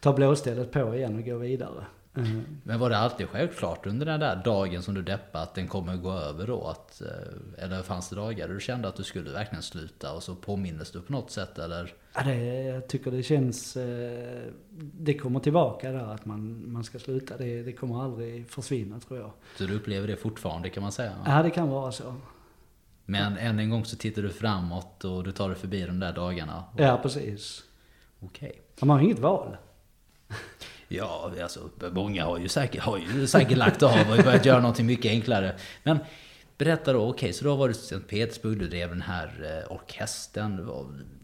[0.00, 1.84] ta blåstället på igen och gå vidare.
[2.16, 2.44] Mm.
[2.64, 5.96] Men var det alltid självklart under den där dagen som du deppade att den kommer
[5.96, 6.64] gå över då?
[6.64, 10.22] Att, eh, eller fanns det dagar där du kände att du skulle verkligen sluta och
[10.22, 11.94] så påminnes du på något sätt eller?
[12.14, 14.42] Ja, det, jag tycker det känns, eh,
[14.78, 17.36] det kommer tillbaka där att man, man ska sluta.
[17.36, 19.30] Det, det kommer aldrig försvinna tror jag.
[19.56, 21.12] Så du upplever det fortfarande kan man säga?
[21.26, 22.14] Ja, det kan vara så.
[23.04, 26.12] Men än en gång så tittar du framåt och du tar dig förbi de där
[26.12, 26.64] dagarna?
[26.76, 27.64] Ja, precis.
[28.20, 28.48] Okej.
[28.48, 28.86] Okay.
[28.88, 29.56] Man har inget val.
[30.92, 34.86] Ja, alltså många har ju säkert, har ju säkert lagt av och börjat göra någonting
[34.86, 35.54] mycket enklare.
[35.82, 35.98] Men
[36.58, 39.62] berätta då, okej, okay, så då var du i Sankt Petersburg, du drev den här
[39.66, 40.68] eh, orkestern.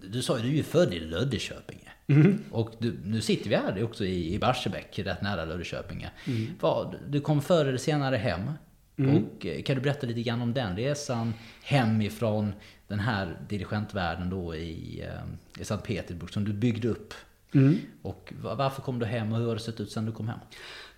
[0.02, 1.92] Du sa ju, du är ju född i Löddeköpinge.
[2.06, 2.38] Mm.
[2.50, 6.10] Och du, nu sitter vi här också i, i Barsebäck, rätt nära Löddeköpinge.
[6.26, 6.46] Mm.
[6.60, 8.50] Vad, du kom förr eller senare hem.
[8.96, 9.16] Mm.
[9.16, 12.52] Och eh, kan du berätta lite grann om den resan hemifrån
[12.88, 17.14] den här dirigentvärlden då i, eh, i Sankt Petersburg som du byggde upp
[17.56, 17.76] Mm.
[18.02, 20.38] Och varför kom du hem och hur har det sett ut sen du kom hem?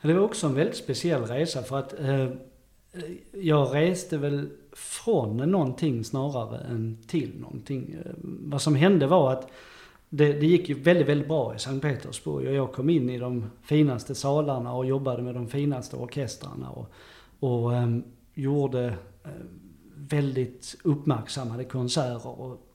[0.03, 2.29] Det var också en väldigt speciell resa för att eh,
[3.33, 7.97] jag reste väl från någonting snarare än till någonting.
[8.05, 9.51] Eh, vad som hände var att
[10.09, 13.19] det, det, gick ju väldigt, väldigt bra i Sankt Petersburg och jag kom in i
[13.19, 16.91] de finaste salarna och jobbade med de finaste orkestrarna och,
[17.41, 17.99] och eh,
[18.35, 18.87] gjorde
[19.25, 19.31] eh,
[19.95, 22.68] väldigt uppmärksammade konserter och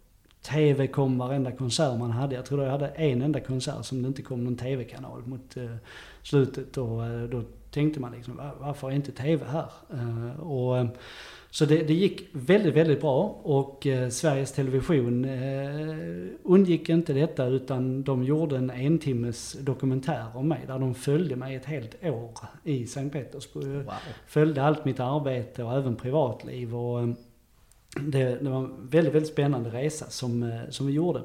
[0.44, 2.36] TV kom varenda konsert man hade.
[2.36, 5.76] Jag tror jag hade en enda konsert som det inte kom någon TV-kanal mot eh,
[6.22, 6.78] slutet.
[6.78, 9.66] Och eh, då tänkte man liksom, varför är inte TV här?
[9.94, 10.88] Eh, och, eh,
[11.50, 17.46] så det, det, gick väldigt, väldigt bra och eh, Sveriges Television eh, undgick inte detta
[17.46, 22.32] utan de gjorde en entimmes dokumentär om mig där de följde mig ett helt år
[22.64, 23.86] i Sankt Petersburg.
[23.86, 23.94] Wow.
[24.28, 26.76] Följde allt mitt arbete och även privatliv.
[26.76, 27.16] Och,
[28.02, 31.22] det, det, var en väldigt, väldigt spännande resa som, eh, som vi gjorde.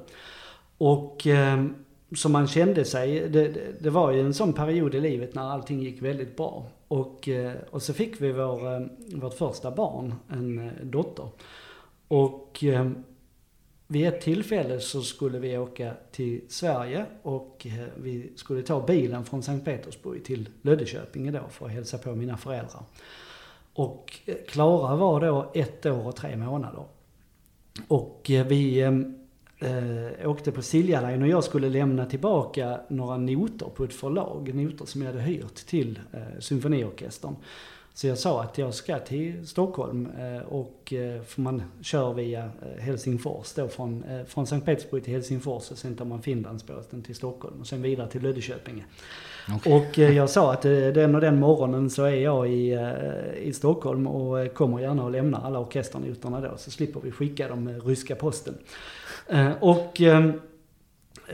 [0.78, 1.74] Och ehm,
[2.16, 5.82] som man kände sig, det, det, var ju en sån period i livet när allting
[5.82, 6.66] gick väldigt bra.
[6.88, 8.80] Och, eh, och så fick vi vår, eh,
[9.14, 11.28] vårt första barn, en dotter.
[12.08, 13.04] Och ehm,
[13.86, 19.42] vid ett tillfälle så skulle vi åka till Sverige och vi skulle ta bilen från
[19.42, 22.82] Sankt Petersburg till Löddeköpinge då för att hälsa på mina föräldrar.
[23.78, 26.84] Och Klara var då ett år och tre månader.
[27.88, 28.92] Och eh, vi eh,
[29.70, 34.54] eh, åkte på Silja Line och jag skulle lämna tillbaka några noter på ett förlag.
[34.54, 37.36] Noter som jag hade hyrt till eh, symfoniorkestern.
[37.94, 42.50] Så jag sa att jag ska till Stockholm eh, och eh, för man kör via
[42.78, 47.14] Helsingfors då från, eh, från Sankt Petersburg till Helsingfors och sen tar man Finlandsbåten till
[47.14, 48.84] Stockholm och sen vidare till Löddeköpinge.
[49.56, 49.72] Okay.
[49.72, 53.48] Och eh, jag sa att eh, den och den morgonen så är jag i, eh,
[53.48, 57.68] i Stockholm och kommer gärna och lämnar alla orkesternoterna då så slipper vi skicka dem
[57.84, 58.54] ryska posten.
[59.60, 60.32] Och ehm,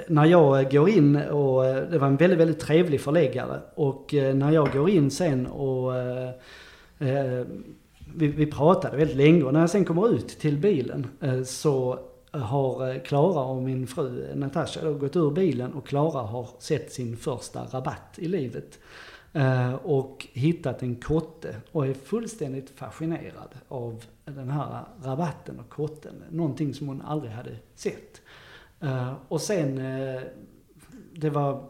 [0.09, 4.72] när jag går in och det var en väldigt, väldigt trevlig förläggare och när jag
[4.72, 5.92] går in sen och
[8.14, 11.07] vi, vi pratade väldigt länge och när jag sen kommer ut till bilen
[11.44, 11.98] så
[12.40, 16.92] har eh, Klara och min fru Natasha då gått ur bilen och Klara har sett
[16.92, 18.79] sin första rabatt i livet.
[19.33, 26.23] Eh, och hittat en kotte och är fullständigt fascinerad av den här rabatten och kotten.
[26.31, 28.23] Någonting som hon aldrig hade sett.
[28.81, 29.77] Eh, och sen,
[31.12, 31.64] det var,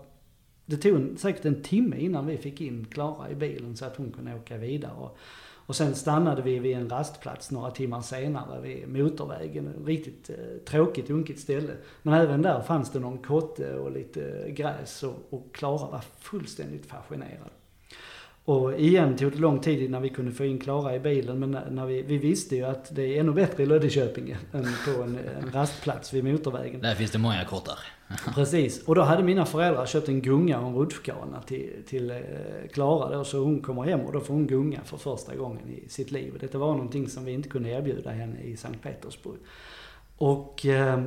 [0.66, 4.12] det tog säkert en timme innan vi fick in Klara i bilen så att hon
[4.12, 4.92] kunde åka vidare.
[4.92, 5.18] Och,
[5.66, 9.74] och sen stannade vi vid en rastplats några timmar senare vid motorvägen.
[9.86, 11.72] Riktigt eh, tråkigt, unkigt ställe.
[12.02, 16.86] Men även där fanns det någon kotte och lite gräs och, och Klara var fullständigt
[16.86, 17.50] fascinerad.
[18.44, 21.38] Och igen tog det lång tid innan vi kunde få in Klara i bilen.
[21.38, 25.02] Men när vi, vi visste ju att det är ännu bättre i Löddeköpinge än på
[25.02, 26.80] en, en rastplats vid motorvägen.
[26.80, 27.78] Där finns det många kottar.
[28.34, 28.84] Precis.
[28.84, 32.18] Och då hade mina föräldrar köpt en gunga och en rutschkana till, till eh,
[32.72, 33.24] Klara då.
[33.24, 36.36] Så hon kommer hem och då får hon gunga för första gången i sitt liv.
[36.40, 39.38] Detta var någonting som vi inte kunde erbjuda henne i Sankt Petersburg.
[40.16, 41.02] Och eh,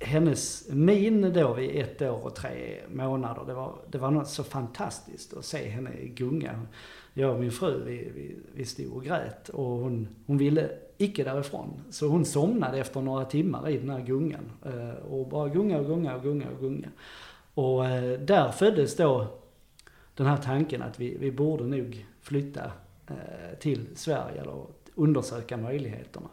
[0.00, 4.44] hennes min då vid ett år och tre månader, det var, det var något så
[4.44, 6.60] fantastiskt att se henne gunga.
[7.14, 11.24] Jag och min fru, vi, vi, vi stod och grät och hon, hon ville icke
[11.24, 11.80] därifrån.
[11.90, 14.50] Så hon somnade efter några timmar i den här gungan.
[14.64, 16.88] Eh, och bara gunga och gunga och gunga och gunga.
[17.54, 19.26] Och eh, där föddes då
[20.14, 22.64] den här tanken att vi, vi borde nog flytta
[23.06, 26.28] eh, till Sverige eller undersöka möjligheterna.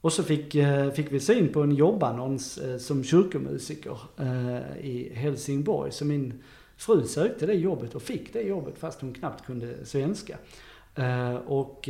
[0.00, 0.56] Och så fick,
[0.94, 3.98] fick vi syn på en jobbannons som kyrkomusiker
[4.80, 5.92] i Helsingborg.
[5.92, 6.42] Så min
[6.76, 10.38] fru sökte det jobbet och fick det jobbet fast hon knappt kunde svenska.
[11.46, 11.88] Och,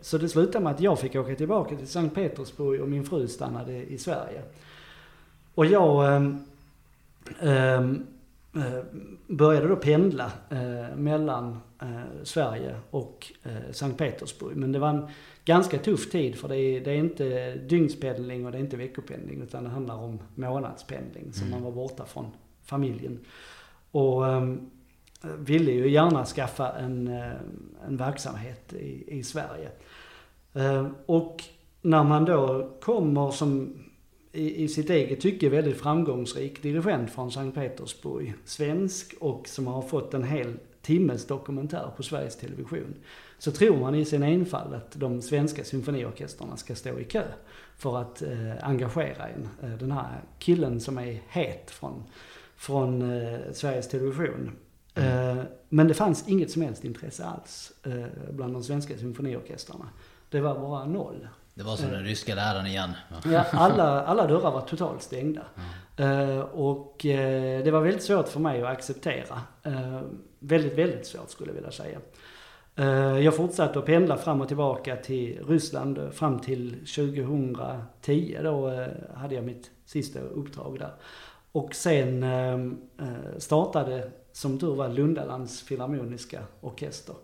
[0.00, 3.28] så det slutade med att jag fick åka tillbaka till Sankt Petersburg och min fru
[3.28, 4.42] stannade i Sverige.
[5.54, 6.16] Och jag
[7.40, 8.06] ähm,
[9.26, 10.32] började då pendla
[10.96, 11.58] mellan
[12.22, 13.32] Sverige och
[13.70, 14.56] Sankt Petersburg.
[14.56, 15.08] Men det var en
[15.44, 19.42] ganska tuff tid för det är, det är inte dygnspendling och det är inte veckopendling
[19.42, 21.32] utan det handlar om månadspendling.
[21.32, 21.50] Så mm.
[21.50, 22.26] man var borta från
[22.62, 23.18] familjen.
[23.90, 24.70] Och um,
[25.38, 27.32] ville ju gärna skaffa en, eh,
[27.86, 29.70] en verksamhet i, i Sverige.
[30.54, 31.44] Eh, och
[31.82, 33.78] när man då kommer som
[34.32, 39.82] i, i sitt eget tycke väldigt framgångsrik dirigent från Sankt Petersburg, svensk och som har
[39.82, 42.94] fått en hel timmes dokumentär på Sveriges Television
[43.38, 47.24] så tror man i sin enfald att de svenska symfoniorkestrarna ska stå i kö
[47.76, 49.48] för att eh, engagera en.
[49.62, 52.02] Eh, den här killen som är het från,
[52.56, 54.50] från eh, Sveriges Television.
[54.94, 55.38] Mm.
[55.38, 59.88] Eh, men det fanns inget som helst intresse alls eh, bland de svenska symfoniorkestrarna.
[60.30, 61.28] Det var bara noll.
[61.54, 62.92] Det var som den eh, ryska läraren igen.
[63.24, 65.42] ja, alla, alla dörrar var totalt stängda.
[65.96, 66.42] Mm.
[66.42, 66.96] och
[67.64, 69.40] det var väldigt svårt för mig att acceptera.
[70.38, 71.98] väldigt, väldigt svårt skulle jag vilja säga.
[73.20, 78.38] Jag fortsatte att pendla fram och tillbaka till Ryssland fram till 2010.
[78.42, 80.92] Då hade jag mitt sista uppdrag där.
[81.52, 82.24] Och sen
[83.38, 87.14] startade, som tur var, Lundalands Filharmoniska Orkester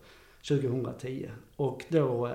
[0.49, 1.31] 2010.
[1.57, 2.27] Och då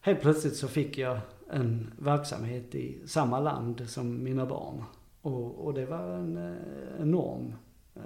[0.00, 1.20] helt plötsligt så fick jag
[1.50, 4.84] en verksamhet i samma land som mina barn.
[5.22, 6.58] Och, och det var en
[7.00, 7.54] enorm,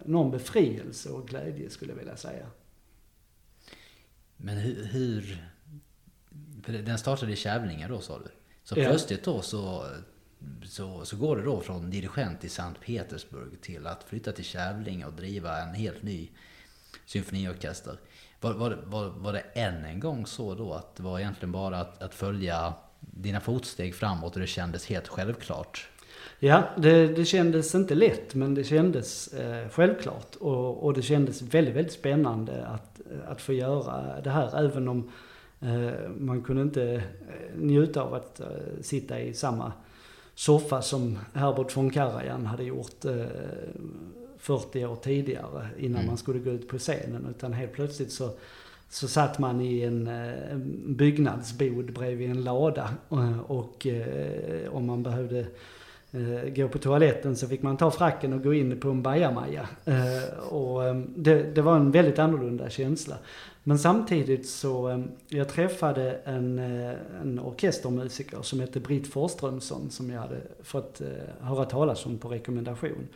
[0.04, 2.46] enorm befrielse och glädje skulle jag vilja säga.
[4.36, 5.42] Men hur, hur
[6.66, 8.30] den startade i Kävlinge då sa du.
[8.64, 8.88] Så ja.
[8.88, 9.86] plötsligt då så,
[10.64, 15.06] så, så går det då från dirigent i Sankt Petersburg till att flytta till Kävlinge
[15.06, 16.28] och driva en helt ny
[17.06, 17.96] symfoniorkester.
[18.40, 21.78] Var, var, var, var det än en gång så då att det var egentligen bara
[21.78, 25.88] att, att följa dina fotsteg framåt och det kändes helt självklart?
[26.38, 30.36] Ja, det, det kändes inte lätt men det kändes eh, självklart.
[30.36, 34.64] Och, och det kändes väldigt, väldigt spännande att, att få göra det här.
[34.64, 35.10] Även om
[35.60, 37.02] eh, man kunde inte eh,
[37.56, 38.46] njuta av att eh,
[38.80, 39.72] sitta i samma
[40.42, 43.26] soffa som Herbert von Karajan hade gjort eh,
[44.38, 46.06] 40 år tidigare innan mm.
[46.06, 47.26] man skulle gå ut på scenen.
[47.30, 48.30] Utan helt plötsligt så,
[48.88, 52.88] så satt man i en, eh, en byggnadsbod bredvid en lada.
[53.08, 55.46] Och, och eh, om man behövde
[56.12, 59.68] eh, gå på toaletten så fick man ta fracken och gå in på en bajamaja.
[59.84, 63.16] Eh, och eh, det, det, var en väldigt annorlunda känsla.
[63.64, 70.10] Men samtidigt så, ehm, jag träffade en, eh, en orkestermusiker som hette Britt Forströmsson som
[70.10, 71.06] jag hade fått eh,
[71.40, 73.08] höra talas om på rekommendation.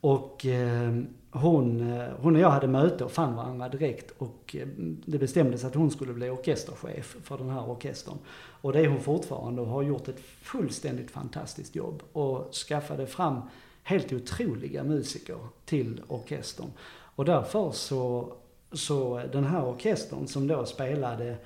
[0.00, 5.02] Och ehm, hon, eh, hon och jag hade möte och fann varandra direkt och ehm,
[5.04, 8.18] det bestämdes att hon skulle bli orkesterchef för den här orkestern.
[8.60, 13.40] Och det är hon fortfarande och har gjort ett fullständigt fantastiskt jobb och skaffade fram
[13.82, 16.70] helt otroliga musiker till orkestern.
[16.88, 18.32] Och därför så
[18.72, 21.36] så den här orkestern som då spelade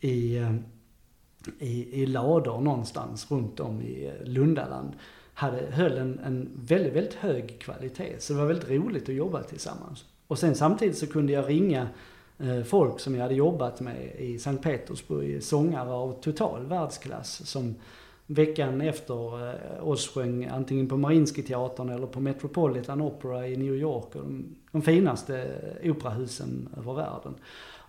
[0.00, 0.54] i, eh,
[1.58, 4.92] i, i lador någonstans runt om i eh, Lundaland
[5.34, 8.14] hade, höll en, en väldigt, väldigt hög kvalitet.
[8.18, 10.04] Så det var väldigt roligt att jobba tillsammans.
[10.26, 11.88] Och sen samtidigt så kunde jag ringa
[12.38, 17.74] eh, folk som jag hade jobbat med i Sankt Petersburg, sångare av total världsklass som
[18.26, 24.04] veckan efter eh, oss sjöng antingen på Mariinski-teatern eller på Metropolitan Opera i New York.
[24.12, 25.42] De, de finaste
[25.82, 27.34] eh, operahusen över världen.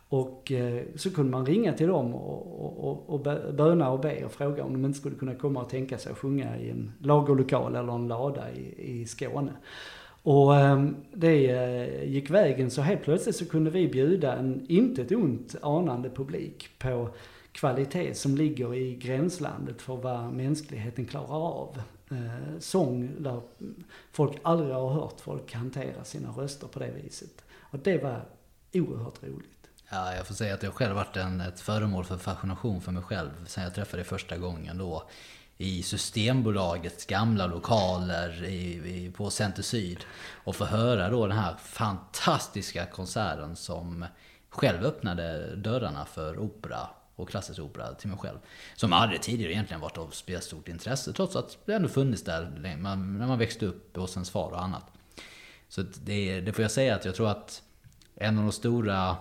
[0.09, 3.19] Och eh, så kunde man ringa till dem och, och, och
[3.53, 6.17] böna och be och fråga om de inte skulle kunna komma och tänka sig att
[6.17, 9.53] sjunga i en lagerlokal eller en lada i, i Skåne.
[10.25, 15.01] Och ehm, det eh, gick vägen så helt plötsligt så kunde vi bjuda en inte
[15.01, 17.09] ett ont anande publik på
[17.55, 21.81] kvalitet som ligger i gränslandet för vad mänskligheten klarar av.
[22.11, 23.41] Eh, sång där
[24.11, 27.45] folk aldrig har hört folk hantera sina röster på det viset.
[27.59, 28.25] Och det var
[28.73, 29.49] oerhört roligt.
[29.89, 33.03] Ja, jag får säga att jag själv varit en, ett föremål för fascination för mig
[33.03, 35.09] själv sen jag träffade dig första gången då
[35.57, 38.73] i Systembolagets gamla lokaler i,
[39.05, 40.05] i, på Center Syd.
[40.43, 44.05] Och få höra då den här fantastiska konserten som
[44.49, 48.37] själv öppnade dörrarna för opera och klassisk opera till mig själv.
[48.75, 50.09] Som aldrig tidigare egentligen varit av
[50.39, 54.51] stort intresse trots att det ändå funnits där när man växte upp hos ens far
[54.51, 54.83] och annat.
[55.69, 57.63] Så det, det får jag säga att jag tror att
[58.15, 59.17] en av de stora,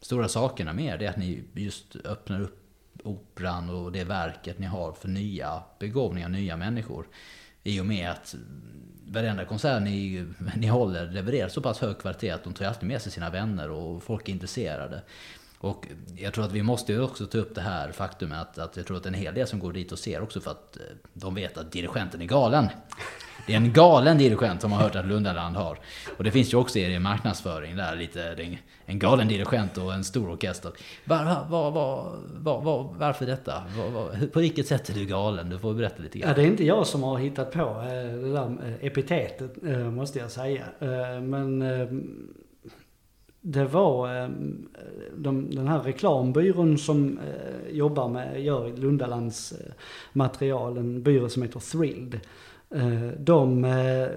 [0.00, 2.56] stora sakerna med det är att ni just öppnar upp
[3.04, 7.06] operan och det verket ni har för nya begåvningar, nya människor.
[7.62, 8.34] I och med att
[9.06, 13.02] varenda konsert ni, ni håller levererar så pass hög kvalitet att de tar alltid med
[13.02, 15.02] sig sina vänner och folk är intresserade.
[15.60, 15.86] Och
[16.16, 18.86] jag tror att vi måste ju också ta upp det här faktumet att, att jag
[18.86, 20.82] tror att en hel del som går dit och ser också för att eh,
[21.12, 22.68] de vet att dirigenten är galen.
[23.46, 25.78] Det är en galen dirigent som har hört att Lundaland har.
[26.16, 28.36] Och det finns ju också i marknadsföring där lite
[28.86, 30.72] en galen dirigent och en stor orkester.
[31.04, 33.62] Var, var, var, var varför detta?
[34.32, 35.50] på vilket sätt är du galen?
[35.50, 36.28] Du får berätta lite grann.
[36.28, 40.18] Ja, det är inte jag som har hittat på eh, det där eh, epitetet måste
[40.18, 40.64] jag säga.
[41.20, 41.62] Men
[43.40, 44.68] det var ehm,
[45.16, 49.54] de, den här reklambyrån som eh, jobbar med, gör Lundalands
[50.12, 52.20] material, en byrå som heter Thrilled.
[52.74, 54.08] Eh, de, eh,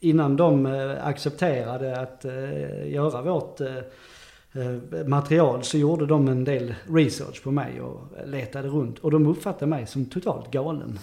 [0.00, 0.66] innan de
[1.00, 2.24] accepterade att
[2.86, 3.60] göra vårt
[5.06, 8.98] material så gjorde de en del research på mig och letade runt.
[8.98, 10.98] Och de uppfattade mig som totalt galen.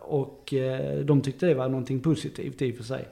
[0.00, 0.54] Och
[1.04, 3.08] de tyckte det var någonting positivt i och för sig.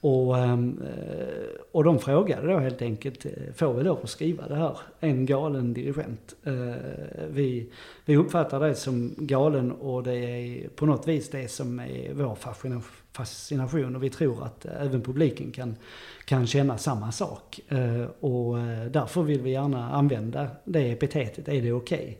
[0.00, 4.48] Och, ehm, eh, och de frågade då helt enkelt, eh, får vi lov att skriva
[4.48, 4.78] det här?
[5.00, 6.34] En galen dirigent.
[6.44, 6.52] Eh,
[7.30, 7.70] vi,
[8.04, 12.38] vi uppfattar det som galen och det är på något vis det som är vår
[13.12, 15.76] fascination och vi tror att även publiken kan,
[16.24, 17.60] kan känna samma sak.
[18.20, 18.58] Och
[18.90, 21.98] därför vill vi gärna använda det epitetet, är det okej?
[21.98, 22.16] Okay?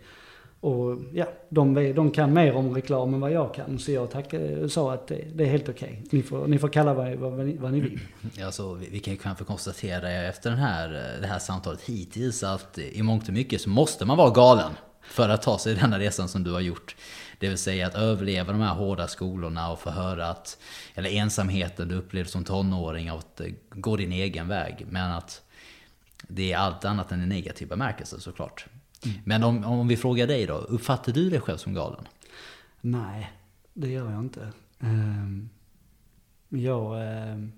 [0.61, 3.79] Och ja, de, de kan mer om reklam än vad jag kan.
[3.79, 6.03] Så jag tack, eh, sa att det, det är helt okej.
[6.07, 6.19] Okay.
[6.19, 8.01] Ni, får, ni får kalla vad, vad, vad ni vill.
[8.45, 12.43] Alltså, vi, vi kan ju kanske konstatera efter den här, eh, det här samtalet hittills
[12.43, 15.99] att i mångt och mycket så måste man vara galen för att ta sig denna
[15.99, 16.97] resan som du har gjort.
[17.39, 20.59] Det vill säga att överleva de här hårda skolorna och få höra att,
[20.95, 24.87] eller ensamheten du upplevde som tonåring, att eh, gå din egen väg.
[24.89, 25.43] Men att
[26.29, 28.67] det är allt annat än en negativ bemärkelse såklart.
[29.05, 29.19] Mm.
[29.25, 32.09] Men om, om vi frågar dig då, uppfattar du dig själv som galen?
[32.81, 33.33] Nej,
[33.75, 34.53] det gör jag inte.
[34.81, 35.49] Um,
[36.49, 36.93] jag...
[37.33, 37.53] Um,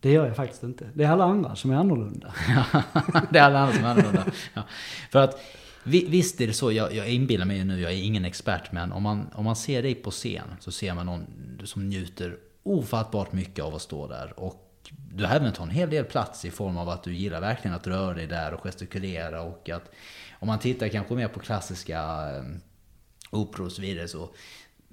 [0.00, 0.90] det gör jag faktiskt inte.
[0.94, 2.34] Det är alla andra som är annorlunda.
[3.30, 4.24] det är alla andra som är annorlunda.
[4.54, 4.62] Ja.
[5.10, 5.40] För att
[5.84, 8.92] Visst är det så, jag, jag inbillar mig ju nu, jag är ingen expert, men
[8.92, 11.26] om man, om man ser dig på scen så ser man någon
[11.64, 14.40] som njuter ofattbart mycket av att stå där.
[14.40, 14.69] Och
[15.14, 17.76] du har även tagit en hel del plats i form av att du gillar verkligen
[17.76, 19.90] att röra dig där och gestikulera och att
[20.32, 21.98] om man tittar kanske mer på klassiska
[22.36, 22.44] eh,
[23.30, 24.30] operor och så vidare så,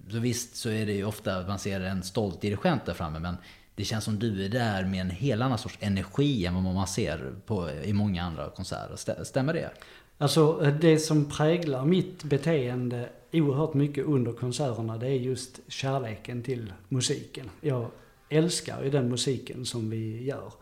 [0.09, 3.37] så visst så är det ju ofta man ser en stolt dirigent där framme men
[3.75, 6.87] det känns som du är där med en helt annan sorts energi än vad man
[6.87, 9.23] ser på, i många andra konserter.
[9.23, 9.71] Stämmer det?
[10.17, 16.43] Alltså eh, det som präglar mitt beteende oerhört mycket under konserterna det är just kärleken
[16.43, 17.49] till musiken.
[17.61, 17.91] Jag
[18.29, 20.53] älskar ju den musiken som vi gör.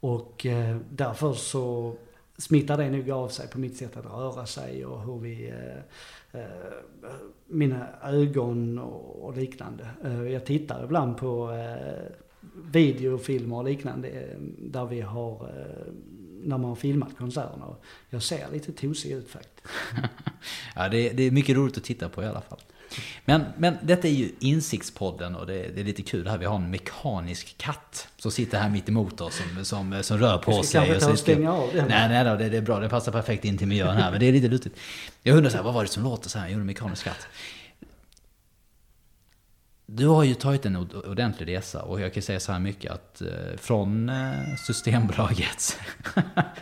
[0.00, 1.96] Och eh, därför så
[2.38, 5.48] smittar det nog av sig på mitt sätt att röra sig och hur vi...
[5.48, 6.46] Eh, eh,
[7.46, 9.88] mina ögon och, och liknande.
[10.04, 12.12] Eh, jag tittar ibland på eh,
[12.72, 15.32] videofilmer och liknande eh, där vi har...
[15.32, 15.92] Eh,
[16.42, 17.76] när man har filmat konserterna.
[18.10, 19.66] Jag ser lite tosig ut faktiskt.
[20.74, 22.58] ja, det är, det är mycket roligt att titta på i alla fall.
[23.24, 26.38] Men, men detta är ju Insiktspodden och det, det är lite kul här.
[26.38, 30.38] Vi har en mekanisk katt som sitter här mitt emot oss som, som, som rör
[30.38, 31.00] på sig.
[31.00, 31.88] Ta och stänga av den.
[31.88, 32.80] Nej, nej då, det, det är bra.
[32.80, 34.10] Det passar perfekt in till miljön här.
[34.10, 34.76] Men det är lite lustigt.
[35.22, 36.48] Jag undrar så här, vad var det som låter så här?
[36.48, 37.26] Jo, en mekanisk katt.
[39.92, 43.22] Du har ju tagit en ordentlig resa och jag kan säga så här mycket att
[43.22, 45.78] eh, från eh, Systembolagets,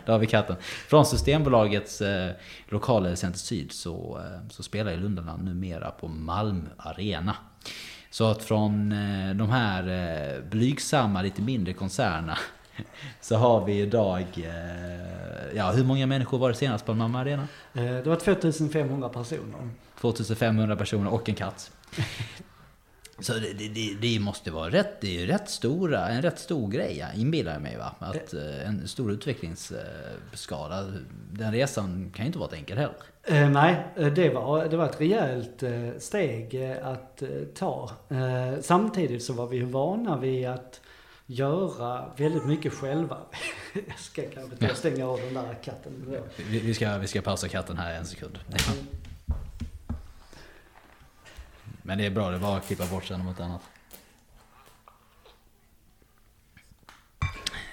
[0.05, 0.55] där har vi katten,
[0.87, 2.31] från Systembolagets eh,
[2.67, 7.35] lokaler i Center Syd så, så spelar ju Lundarna numera på Malmö Arena.
[8.09, 8.89] Så att från
[9.35, 12.37] de här blygsamma, lite mindre koncernerna
[13.21, 14.25] så har vi idag,
[15.55, 17.47] ja hur många människor var det senast på Malmö Arena?
[17.73, 19.69] Det var 2500 personer.
[20.01, 21.71] 2500 personer och en katt.
[23.21, 26.71] Så det, det, det, måste vara rätt, det är ju rätt stora, en rätt stor
[26.71, 27.77] grej, inbillar jag mig.
[27.77, 27.95] Va?
[27.99, 30.85] Att, eh, en stor utvecklingsskala.
[31.31, 32.95] Den resan kan ju inte vara enkel heller.
[33.23, 37.91] Eh, nej, det var, det var ett rejält eh, steg eh, att eh, ta.
[38.09, 40.81] Eh, samtidigt så var vi vana vid att
[41.25, 43.17] göra väldigt mycket själva.
[43.73, 44.21] jag ska
[44.59, 46.17] kanske stänga av den där katten.
[46.49, 48.39] Vi, vi, ska, vi ska pausa katten här en sekund.
[51.89, 53.61] Men det är bra, det bara att klippa bort sen mot annat.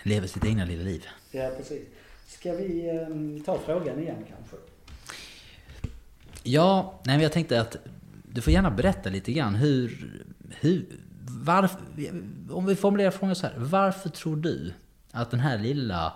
[0.03, 1.07] Lever sitt egna lilla liv.
[1.31, 1.83] Ja, precis.
[2.27, 4.57] Ska vi um, ta frågan igen kanske?
[6.43, 7.77] Ja, nej, men jag tänkte att
[8.33, 10.11] du får gärna berätta lite grann hur,
[10.61, 10.87] hur
[11.29, 11.81] varför,
[12.51, 13.55] om vi formulerar frågan så här.
[13.57, 14.73] Varför tror du
[15.11, 16.13] att den här lilla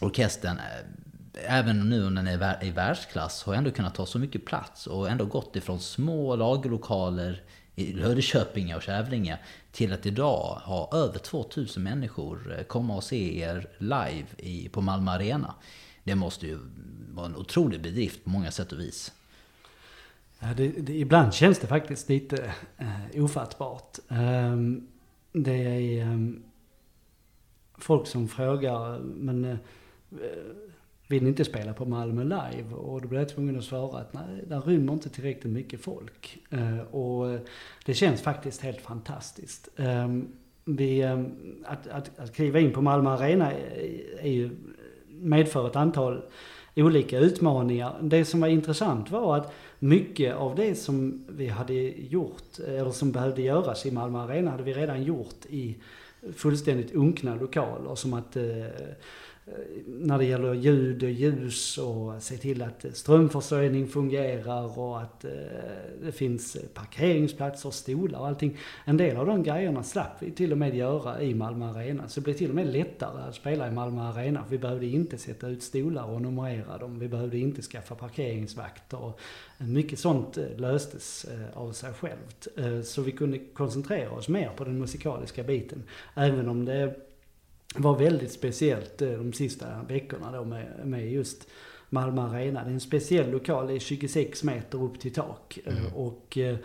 [0.00, 0.60] orkestern
[1.34, 5.10] även nu när den är i världsklass, har ändå kunnat ta så mycket plats och
[5.10, 7.42] ändå gått ifrån små lagerlokaler
[7.74, 9.38] i Löddeköpinge och Kävlinge
[9.72, 14.80] till att idag ha över 2000 människor eh, komma och se er live i, på
[14.80, 15.54] Malmö Arena.
[16.04, 16.58] Det måste ju
[17.12, 19.12] vara en otrolig bedrift på många sätt och vis.
[20.38, 23.98] Ja, det, det, ibland känns det faktiskt lite eh, ofattbart.
[24.08, 24.88] Um,
[25.32, 26.42] det är um,
[27.78, 29.56] folk som frågar, men uh,
[31.08, 32.74] vill ni inte spela på Malmö live?
[32.74, 36.38] Och då blev jag tvungen att svara att nej, där rymmer inte tillräckligt mycket folk.
[36.50, 37.38] Eh, och
[37.84, 39.68] det känns faktiskt helt fantastiskt.
[39.76, 40.28] Ehm,
[40.64, 41.34] vi, ehm,
[41.64, 43.52] att, att, att kliva in på Malmö Arena
[44.20, 44.50] är, ju,
[45.08, 46.22] medför ett antal
[46.76, 47.96] olika utmaningar.
[48.02, 53.12] Det som var intressant var att mycket av det som vi hade gjort, eller som
[53.12, 55.76] behövde göras i Malmö Arena, hade vi redan gjort i
[56.34, 57.94] fullständigt unkna lokaler.
[57.94, 58.44] Som att eh,
[59.52, 65.24] Eh, när det gäller ljud och ljus och se till att strömförsörjning fungerar och att
[65.24, 65.30] eh,
[66.02, 68.58] det finns parkeringsplatser, stolar och allting.
[68.84, 72.08] En del av de grejerna slapp vi till och med göra i Malmö Arena.
[72.08, 74.44] Så det blev till och med lättare att spela i Malmö Arena.
[74.50, 76.98] Vi behövde inte sätta ut stolar och numrera dem.
[76.98, 79.02] Vi behövde inte skaffa parkeringsvakter.
[79.02, 79.20] Och
[79.58, 82.48] mycket sånt löstes av sig självt.
[82.86, 85.82] Så vi kunde koncentrera oss mer på den musikaliska biten.
[86.14, 87.07] Även om det
[87.74, 91.48] var väldigt speciellt eh, de sista veckorna då med, med just
[91.88, 92.64] Malmö Arena.
[92.64, 95.58] Det är en speciell lokal, det är 26 meter upp till tak.
[95.66, 95.94] Mm.
[95.94, 96.56] Och eh,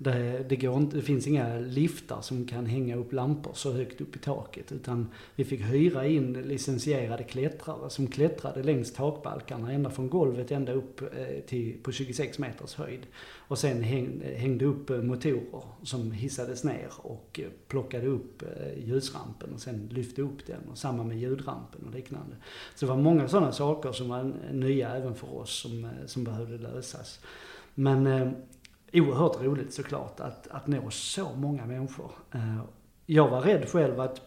[0.00, 4.00] det, det, går inte, det finns inga liftar som kan hänga upp lampor så högt
[4.00, 4.72] upp i taket.
[4.72, 10.72] Utan vi fick hyra in licensierade klättrare som klättrade längs takbalkarna ända från golvet ända
[10.72, 13.06] upp eh, till, på 26 meters höjd.
[13.36, 18.42] Och sen häng, hängde upp eh, motorer som hissades ner och eh, plockade upp
[18.76, 20.68] ljusrampen och sen lyfte upp den.
[20.70, 22.36] Och samma med ljudrampen och liknande.
[22.74, 26.58] Så det var många sådana saker som var nya även för oss som, som behövde
[26.58, 27.20] lösas.
[27.74, 28.06] Men
[28.92, 32.10] oerhört roligt såklart att, att nå så många människor.
[32.34, 32.58] Eh,
[33.06, 34.20] jag var rädd själv att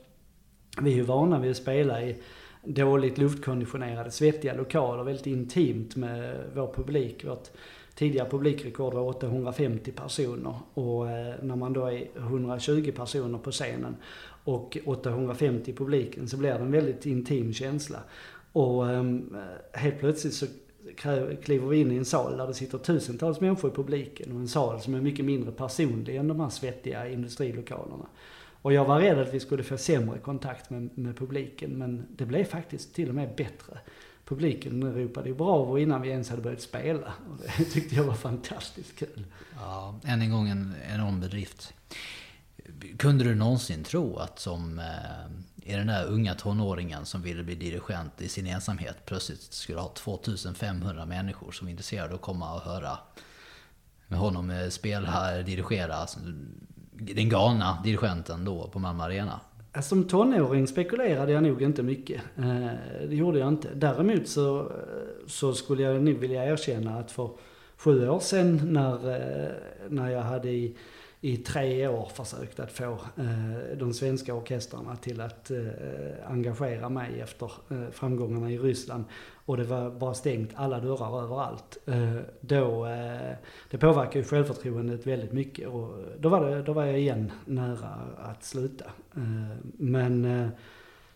[0.82, 2.22] vi är vana vid att spela i
[2.64, 7.26] dåligt luftkonditionerade, svettiga lokaler, väldigt intimt med vår publik.
[7.26, 7.49] Vårt
[7.95, 13.95] tidigare publikrekord var 850 personer och eh, när man då är 120 personer på scenen
[14.43, 17.99] och 850 i publiken så blir det en väldigt intim känsla.
[18.53, 20.45] Och ehm, eh, helt plötsligt så
[21.43, 24.47] kliver vi in i en sal där det sitter tusentals människor i publiken och en
[24.47, 28.05] sal som är mycket mindre personlig än de här svettiga industrilokalerna.
[28.61, 32.25] Och jag var rädd att vi skulle få sämre kontakt med, med publiken men det
[32.25, 33.79] blev faktiskt till och med bättre.
[34.25, 37.13] Publiken ropade ju bravo innan vi ens hade börjat spela.
[37.29, 39.25] Och det tyckte jag var fantastiskt kul.
[39.59, 41.73] Ja, än en gång en enorm bedrift.
[42.97, 44.86] Kunde du någonsin tro att som eh,
[45.66, 51.05] den där unga tonåringen som ville bli dirigent i sin ensamhet plötsligt skulle ha 2500
[51.05, 52.97] människor som var intresserade av att komma och höra
[54.07, 56.20] med honom eh, spela, dirigera alltså,
[56.91, 59.39] den galna dirigenten då på Malmö Arena?
[59.72, 62.22] Alltså, som tonåring spekulerade jag nog inte mycket.
[62.38, 62.68] Eh,
[63.09, 63.68] det gjorde jag inte.
[63.74, 64.68] Däremot så, eh,
[65.28, 67.30] så skulle jag nog vilja erkänna att för
[67.78, 68.99] sju år sedan när,
[69.89, 70.76] när jag hade i
[71.24, 75.57] i tre år försökt att få eh, de svenska orkestrarna till att eh,
[76.26, 79.03] engagera mig efter eh, framgångarna i Ryssland.
[79.45, 81.78] Och det var bara stängt alla dörrar överallt.
[81.86, 83.36] Eh, då, eh,
[83.72, 87.89] det påverkar ju självförtroendet väldigt mycket och då var, det, då var jag igen nära
[88.17, 88.86] att sluta.
[89.15, 90.47] Eh, men eh,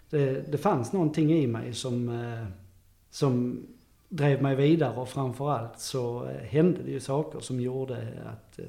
[0.10, 2.46] det, det fanns någonting i mig som, eh,
[3.10, 3.64] som
[4.10, 8.60] drev mig vidare och framförallt så eh, hände det ju saker som gjorde att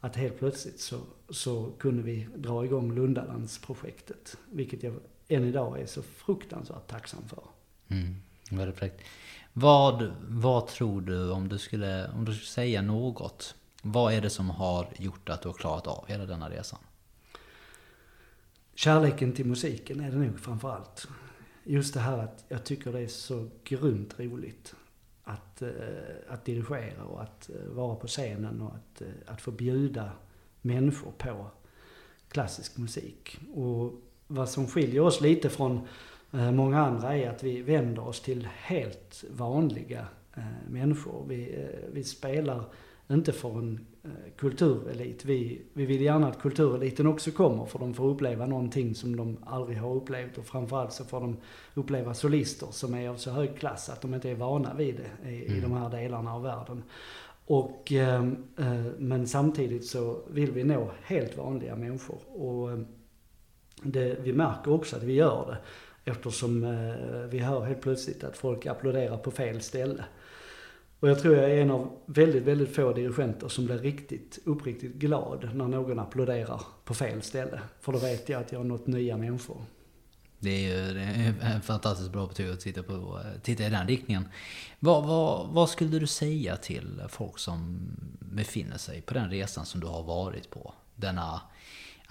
[0.00, 4.36] att helt plötsligt så, så kunde vi dra igång Lundalandsprojektet.
[4.50, 4.94] Vilket jag
[5.28, 7.42] än idag är så fruktansvärt tacksam för.
[7.88, 8.14] Mm,
[8.50, 9.02] väldigt fräckt.
[9.52, 14.30] Vad, vad tror du, om du, skulle, om du skulle säga något, vad är det
[14.30, 16.78] som har gjort att du har klarat av hela denna resan?
[18.74, 21.08] Kärleken till musiken är det nog framförallt.
[21.64, 24.74] Just det här att jag tycker det är så grymt roligt
[25.30, 25.68] att, eh,
[26.28, 30.10] att dirigera och att eh, vara på scenen och att, eh, att få bjuda
[30.60, 31.46] människor på
[32.28, 33.38] klassisk musik.
[33.54, 33.92] Och
[34.26, 35.80] vad som skiljer oss lite från
[36.32, 40.06] många andra är att vi vänder oss till helt vanliga
[40.68, 41.24] människor.
[41.28, 42.64] Vi, vi spelar
[43.10, 43.86] inte för en
[44.36, 45.24] kulturelit.
[45.24, 49.36] Vi, vi vill gärna att kultureliten också kommer för de får uppleva någonting som de
[49.46, 51.36] aldrig har upplevt och framförallt så får de
[51.74, 55.30] uppleva solister som är av så hög klass att de inte är vana vid det
[55.30, 55.58] i, mm.
[55.58, 56.82] i de här delarna av världen.
[57.46, 58.24] Och, eh,
[58.58, 62.18] eh, men samtidigt så vill vi nå helt vanliga människor.
[62.26, 62.78] Och eh,
[63.82, 65.58] det, vi märker också att vi gör det
[66.10, 70.04] eftersom eh, vi hör helt plötsligt att folk applåderar på fel ställe.
[71.00, 74.94] Och jag tror jag är en av väldigt, väldigt få dirigenter som blir riktigt, uppriktigt
[74.94, 77.60] glad när någon applåderar på fel ställe.
[77.80, 79.64] För då vet jag att jag har nått nya människor.
[80.38, 83.70] Det är ju det är en fantastiskt bra betyg att titta, på, eh, titta i
[83.70, 84.28] den riktningen.
[84.78, 87.78] Vad, vad, vad skulle du säga till folk som
[88.18, 90.74] befinner sig på den resan som du har varit på?
[90.96, 91.40] Denna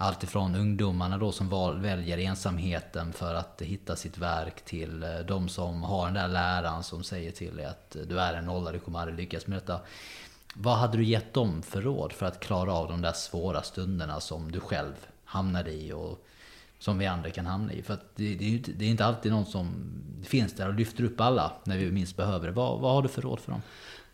[0.02, 5.48] Alltifrån ungdomarna då som val, väljer ensamheten för att hitta sitt verk till eh, de
[5.48, 8.72] som har den där läraren som säger till dig att eh, du är en nolla,
[8.72, 9.80] du kommer aldrig lyckas med detta.
[10.54, 14.20] Vad hade du gett dem för råd för att klara av de där svåra stunderna
[14.20, 14.92] som du själv
[15.24, 16.26] hamnade i och
[16.78, 17.82] som vi andra kan hamna i?
[17.82, 19.74] För det, det, är, det är inte alltid någon som
[20.24, 22.52] finns där och lyfter upp alla när vi minst behöver det.
[22.52, 23.62] Vad, vad har du för råd för dem?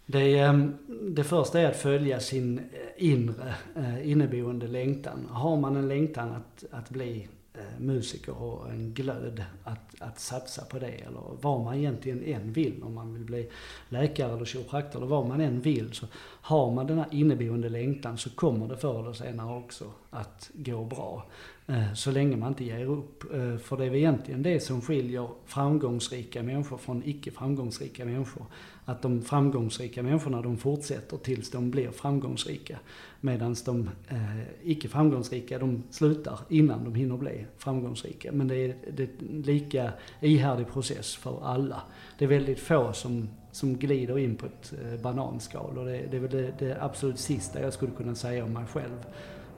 [0.06, 0.74] Det, ehm,
[1.10, 2.64] det första är att följa sin eh,
[2.96, 5.26] inre eh, inneboende längtan.
[5.30, 10.64] Har man en längtan att, att bli eh, musiker och en glöd att, att satsa
[10.64, 12.82] på det eller vad man egentligen än vill.
[12.82, 13.50] Om man vill bli
[13.88, 15.92] läkare eller kiropraktor eller vad man än vill.
[15.92, 16.06] Så
[16.46, 20.84] har man den här inneboende längtan så kommer det förr eller senare också att gå
[20.84, 21.26] bra.
[21.66, 23.34] Eh, så länge man inte ger upp.
[23.34, 28.46] Eh, för det är väl egentligen det som skiljer framgångsrika människor från icke framgångsrika människor
[28.84, 32.78] att de framgångsrika människorna de fortsätter tills de blir framgångsrika.
[33.20, 38.32] Medan de eh, icke framgångsrika de slutar innan de hinner bli framgångsrika.
[38.32, 41.82] Men det är, det är en lika ihärdig process för alla.
[42.18, 46.16] Det är väldigt få som, som glider in på ett eh, bananskal och det, det
[46.16, 49.06] är väl det, det, absolut sista jag skulle kunna säga om mig själv.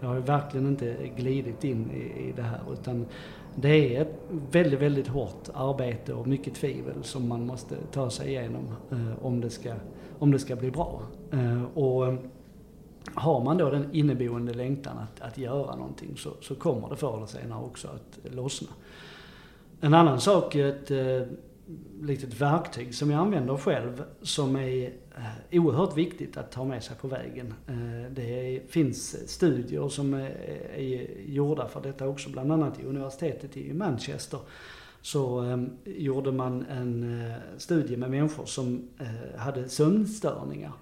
[0.01, 3.07] Jag har ju verkligen inte glidit in i, i det här utan
[3.55, 4.15] det är ett
[4.51, 9.41] väldigt, väldigt hårt arbete och mycket tvivel som man måste ta sig igenom eh, om,
[9.41, 9.75] det ska,
[10.19, 11.03] om det ska bli bra.
[11.33, 12.15] Eh, och eh,
[13.15, 17.17] har man då den inneboende längtan att, att göra någonting så, så kommer det förr
[17.17, 18.69] eller senare också att lossna.
[19.81, 21.23] En annan sak, ett eh,
[22.01, 26.97] litet verktyg som jag använder själv som är eh, oerhört viktigt att ta med sig
[26.97, 27.55] på vägen.
[27.67, 33.73] Eh, det finns studier som är gjorda för detta också, bland annat i universitetet i
[33.73, 34.41] Manchester.
[35.03, 40.73] så eh, gjorde man en eh, studie med människor som eh, hade sömnstörningar.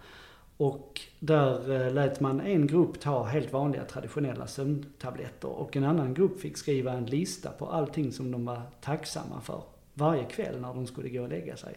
[0.57, 6.15] Och där eh, lät man en grupp ta helt vanliga traditionella sömntabletter och en annan
[6.15, 9.63] grupp fick skriva en lista på allting som de var tacksamma för
[9.97, 11.75] varje kväll när de skulle gå och lägga sig.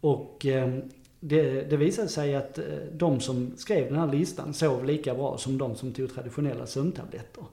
[0.00, 0.82] Och ehm,
[1.20, 5.38] det, det visade sig att eh, de som skrev den här listan sov lika bra
[5.38, 7.44] som de som tog traditionella sömntabletter.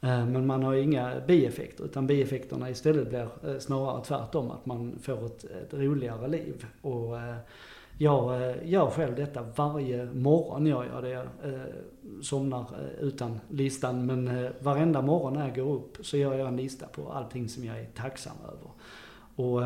[0.00, 4.98] Eh, men man har inga bieffekter, utan bieffekterna istället blir eh, snarare tvärtom, att man
[5.02, 6.66] får ett, ett roligare liv.
[6.80, 7.16] Och
[7.98, 11.08] jag gör själv detta varje morgon, jag gör det.
[11.10, 11.26] Jag
[12.22, 12.66] somnar
[13.00, 17.12] utan listan, men varenda morgon när jag går upp så gör jag en lista på
[17.12, 18.70] allting som jag är tacksam över.
[19.36, 19.60] Och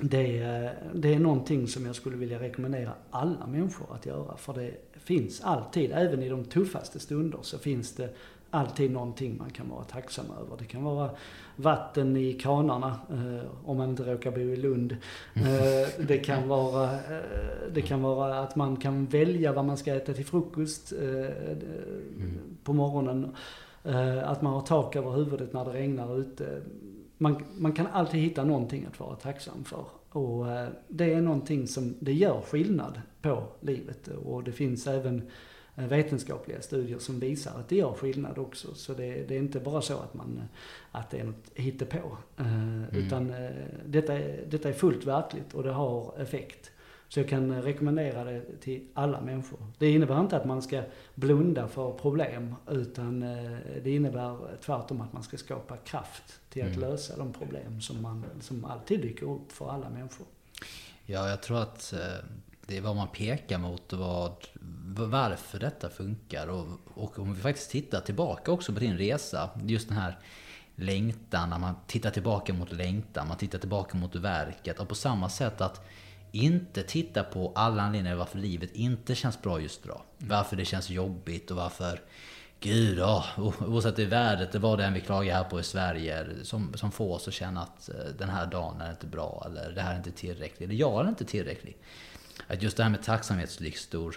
[0.00, 4.36] det, det är någonting som jag skulle vilja rekommendera alla människor att göra.
[4.36, 8.14] För det finns alltid, även i de tuffaste stunder, så finns det
[8.50, 10.56] alltid någonting man kan vara tacksam över.
[10.58, 11.10] Det kan vara
[11.56, 14.96] vatten i kranarna, eh, om man inte råkar bo i Lund.
[15.34, 19.94] Eh, det, kan vara, eh, det kan vara att man kan välja vad man ska
[19.94, 22.38] äta till frukost eh, mm.
[22.64, 23.36] på morgonen.
[23.84, 26.62] Eh, att man har tak över huvudet när det regnar ute
[27.20, 29.84] man, man kan alltid hitta någonting att vara tacksam för.
[30.08, 34.08] Och eh, det är någonting som, det gör skillnad på livet.
[34.08, 35.28] Och det finns även
[35.76, 38.74] eh, vetenskapliga studier som visar att det gör skillnad också.
[38.74, 40.42] Så det, det är inte bara så att, man,
[40.92, 42.16] att det är något hittepå.
[42.36, 42.84] Eh, mm.
[42.92, 43.32] Utan
[43.86, 46.70] detta, är, detta är fullt verkligt och det har effekt.
[47.10, 49.58] Så jag kan rekommendera det till alla människor.
[49.78, 50.82] Det innebär inte att man ska
[51.14, 56.68] blunda för problem utan eh, det innebär tvärtom att man ska skapa kraft till att
[56.68, 56.80] mm.
[56.80, 60.26] lösa de problem som, man, som alltid dyker upp för alla människor.
[61.06, 61.98] Ja, jag tror att eh,
[62.66, 64.34] det är vad man pekar mot och vad,
[65.10, 66.46] varför detta funkar.
[66.46, 70.18] Och, och om vi faktiskt tittar tillbaka också på din resa, just den här
[70.74, 74.80] längtan, när man tittar tillbaka mot längtan, man tittar tillbaka mot verket.
[74.80, 75.86] Och på samma sätt att
[76.32, 80.02] inte titta på alla anledningar varför livet inte känns bra just idag.
[80.18, 82.00] Varför det känns jobbigt och varför
[82.60, 86.74] Gud, oh, oavsett i värdet, det var det vi klagar här på i Sverige, som,
[86.74, 89.92] som får oss att känna att den här dagen är inte bra, eller det här
[89.92, 91.76] är inte tillräckligt, eller jag är inte tillräcklig.
[92.46, 94.16] Att just det här med tacksamhetslyktor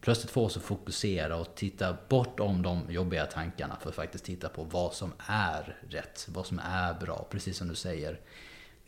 [0.00, 4.48] plötsligt får oss att fokusera och titta bortom de jobbiga tankarna för att faktiskt titta
[4.48, 8.20] på vad som är rätt, vad som är bra, precis som du säger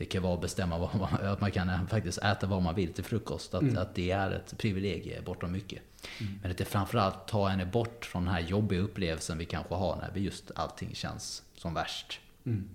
[0.01, 2.93] det kan vara att bestämma vad man, att man kan faktiskt äta vad man vill
[2.93, 3.53] till frukost.
[3.53, 3.77] Att, mm.
[3.77, 5.81] att det är ett privilegie bortom mycket.
[6.19, 6.39] Mm.
[6.41, 9.95] Men det är framförallt ta henne bort från den här jobbiga upplevelsen vi kanske har
[9.95, 12.19] när vi just allting känns som värst.
[12.45, 12.69] Mm.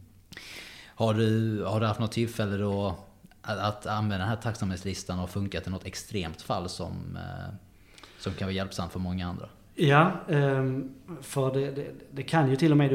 [0.86, 2.98] Har, du, har du haft något tillfälle då
[3.42, 7.54] att, att använda den här tacksamhetslistan och funkat i något extremt fall som, eh,
[8.18, 9.48] som kan vara hjälpsamt för många andra?
[9.78, 12.92] Ja, ehm, för det, det, det, kan ju till och med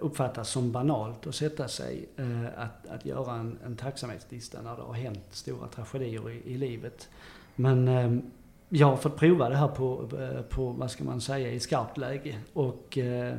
[0.00, 4.82] uppfattas som banalt att sätta sig eh, att, att göra en, en tacksamhetslista när det
[4.82, 7.08] har hänt stora tragedier i, i livet.
[7.54, 8.22] Men ehm,
[8.68, 11.98] jag har fått prova det här på, eh, på, vad ska man säga, i skarpt
[11.98, 12.38] läge.
[12.52, 13.34] Och eh,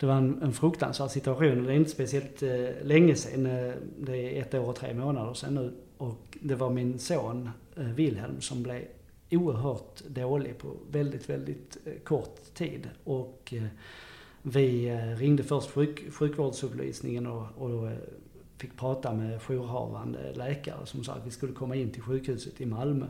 [0.00, 1.64] det var en, en fruktansvärd situation.
[1.64, 2.42] Det är inte speciellt
[2.82, 3.72] länge sedan.
[3.98, 5.72] Det är ett år och tre månader sedan nu.
[5.98, 8.82] Och det var min son Wilhelm som blev
[9.30, 12.88] oerhört dålig på väldigt, väldigt eh, kort tid.
[13.04, 13.66] Och eh,
[14.42, 17.90] vi eh, ringde först sjuk, sjukvårdsupplysningen och, och
[18.58, 22.66] fick prata med jourhavande läkare som sa att vi skulle komma in till sjukhuset i
[22.66, 23.06] Malmö.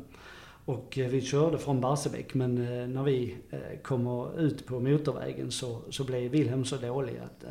[0.64, 2.54] Och vi körde från Barsebäck men
[2.92, 3.36] när vi
[3.82, 7.44] kommer ut på motorvägen så, så blev Wilhelm så dålig att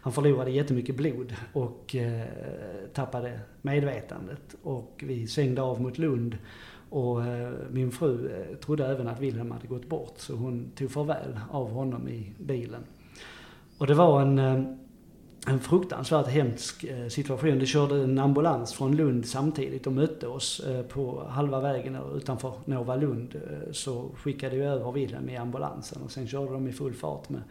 [0.00, 1.96] han förlorade jättemycket blod och
[2.92, 4.56] tappade medvetandet.
[4.62, 6.36] Och vi svängde av mot Lund
[6.94, 10.90] och eh, min fru eh, trodde även att Wilhelm hade gått bort så hon tog
[10.90, 12.84] farväl av honom i bilen.
[13.78, 14.62] Och det var en, eh,
[15.46, 17.58] en fruktansvärt hemsk situation.
[17.58, 22.96] Det körde en ambulans från Lund samtidigt och mötte oss på halva vägen utanför Nova
[22.96, 23.40] Lund.
[23.72, 27.42] Så skickade vi över Wilhelm i ambulansen och sen körde de i full fart med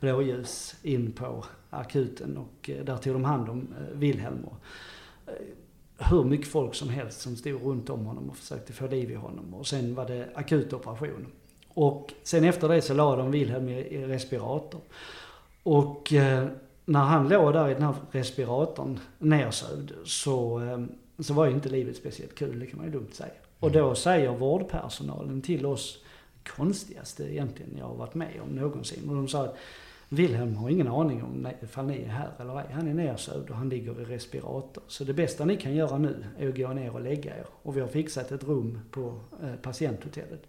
[0.00, 4.46] blåljus in på akuten och där tog de hand om Wilhelm
[6.00, 9.14] hur mycket folk som helst som stod runt om honom och försökte få liv i
[9.14, 9.54] honom.
[9.54, 11.26] Och sen var det akut operation.
[11.68, 14.80] Och sen efter det så la de Wilhelm i, respirator.
[15.62, 16.48] Och eh,
[16.84, 20.78] när han låg där i den här respiratorn nersövd så, eh,
[21.18, 23.32] så var ju inte livet speciellt kul, det kan man ju lugnt säga.
[23.58, 25.98] Och då säger vårdpersonalen till oss,
[26.56, 29.08] konstigaste egentligen jag har varit med om någonsin.
[29.08, 29.56] Och de sa att
[30.12, 32.66] Wilhelm har ingen aning om ifall ni är här eller ej.
[32.72, 34.82] Han är nersövd och han ligger i respirator.
[34.86, 37.46] Så det bästa ni kan göra nu är att gå ner och lägga er.
[37.62, 40.42] Och vi har fixat ett rum på eh, patienthotellet.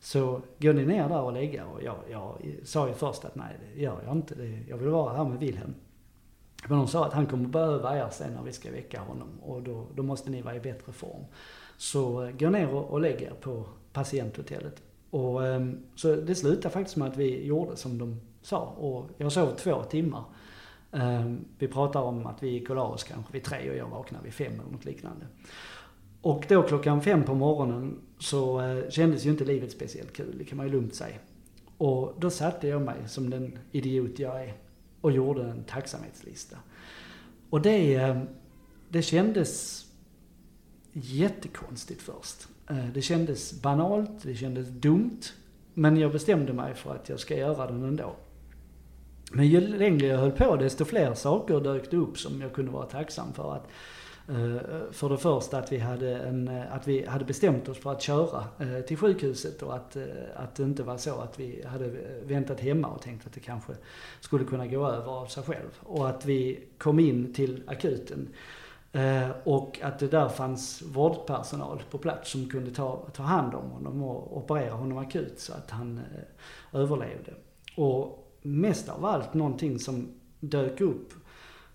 [0.00, 3.56] Så går ni ner där och lägga och jag, jag sa ju först att nej
[3.74, 4.34] det gör jag inte.
[4.34, 5.74] Det, jag vill vara här med Wilhelm.
[6.68, 9.62] Men de sa att han kommer behöva er sen när vi ska väcka honom och
[9.62, 11.24] då, då måste ni vara i bättre form.
[11.76, 14.82] Så eh, gå ner och, och lägg er på patienthotellet.
[15.10, 19.32] Och, ehm, så det slutade faktiskt med att vi gjorde som de sa och jag
[19.32, 20.24] sov två timmar.
[20.92, 23.88] Ehm, vi pratar om att vi gick och la oss kanske vid tre och jag
[23.88, 25.26] vaknade vid fem eller något liknande.
[26.20, 30.44] Och då klockan fem på morgonen så eh, kändes ju inte livet speciellt kul, det
[30.44, 31.16] kan man ju lugnt säga.
[31.78, 34.54] Och då satte jag mig, som den idiot jag är,
[35.00, 36.56] och gjorde en tacksamhetslista.
[37.50, 38.26] Och det, ehm,
[38.88, 39.84] det kändes
[40.92, 42.48] jättekonstigt först.
[42.70, 45.20] Eh, det kändes banalt, det kändes dumt.
[45.74, 48.16] Men jag bestämde mig för att jag ska göra den ändå.
[49.36, 52.70] Men ju längre jag höll på desto fler saker dök det upp som jag kunde
[52.70, 53.54] vara tacksam för.
[53.54, 53.66] Att,
[54.28, 57.92] eh, för det första att vi, hade en, eh, att vi hade bestämt oss för
[57.92, 59.96] att köra eh, till sjukhuset och att,
[60.34, 61.90] att det inte var så att vi hade
[62.24, 63.72] väntat hemma och tänkt att det kanske
[64.20, 65.70] skulle kunna gå över av sig själv.
[65.80, 68.28] Och att vi kom in till akuten
[69.44, 74.02] och att det där fanns vårdpersonal på plats som kunde ta, ta hand om honom
[74.02, 76.00] och operera honom akut så att han
[76.72, 77.34] överlevde.
[77.76, 80.08] Och mest av allt någonting som
[80.40, 81.12] dök upp,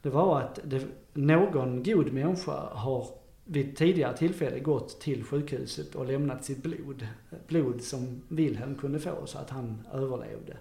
[0.02, 3.08] det var att det, någon god människa har
[3.46, 7.08] vid tidigare tillfälle gått till sjukhuset och lämnat sitt blod.
[7.48, 10.58] Blod som Wilhelm kunde få så att han överlevde.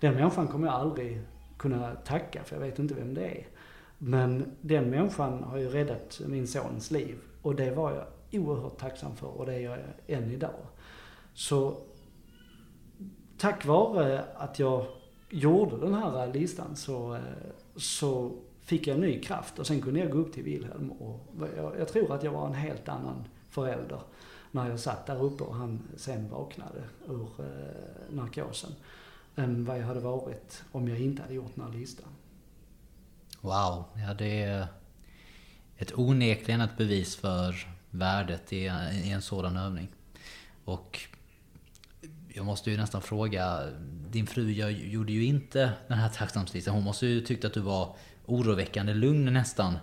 [0.00, 1.20] Den människan kommer jag aldrig
[1.58, 3.46] kunna tacka för jag vet inte vem det är.
[3.98, 8.06] Men den människan har ju räddat min sons liv och det var jag
[8.42, 10.66] oerhört tacksam för och det är jag än idag.
[11.34, 11.76] Så
[13.38, 14.86] tack vare att jag
[15.34, 17.20] gjorde den här eh, listan så, eh,
[17.76, 21.20] så fick jag ny kraft och sen kunde jag gå upp till Wilhelm och
[21.56, 24.00] jag, jag tror att jag var en helt annan förälder
[24.50, 28.70] när jag satt där uppe och han sen vaknade ur eh, narkosen
[29.36, 32.08] än vad jag hade varit om jag inte hade gjort den här listan.
[33.40, 34.66] Wow, ja det är
[35.76, 38.56] ett onekligen ett bevis för värdet i,
[39.04, 39.88] i en sådan övning.
[40.64, 41.00] Och
[42.36, 43.60] jag måste ju nästan fråga,
[44.10, 46.74] din fru gjorde ju inte den här tacksamhetslistan.
[46.74, 49.78] Hon måste ju tyckt att du var oroväckande lugn nästan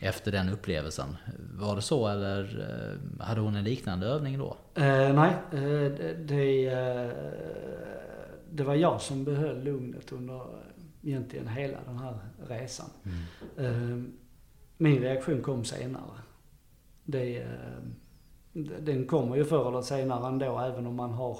[0.00, 1.16] efter den upplevelsen.
[1.58, 4.56] Var det så eller eh, hade hon en liknande övning då?
[4.74, 7.10] Eh, nej, eh, det, det, eh,
[8.50, 10.42] det, var jag som behöll lugnet under
[11.02, 12.18] egentligen hela den här
[12.48, 12.90] resan.
[13.56, 14.12] Mm.
[14.76, 16.18] Min reaktion kom senare.
[17.04, 17.46] Det,
[18.80, 21.38] den kommer ju förr eller senare ändå, även om man har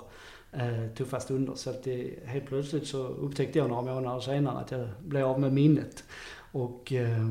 [0.96, 1.55] tuffa stunder.
[1.55, 5.40] Så att det, helt plötsligt så upptäckte jag några månader senare att jag blev av
[5.40, 6.05] med minnet.
[6.53, 7.28] Och eh,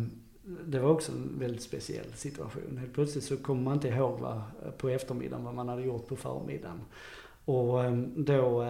[0.65, 2.77] det var också en väldigt speciell situation.
[2.77, 4.41] Helt plötsligt så kommer man inte ihåg vad,
[4.77, 6.81] på eftermiddagen vad man hade gjort på förmiddagen.
[7.45, 7.79] Och
[8.15, 8.63] då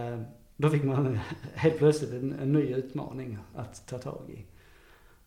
[0.61, 1.19] då fick man
[1.53, 4.45] helt plötsligt en, en ny utmaning att ta tag i.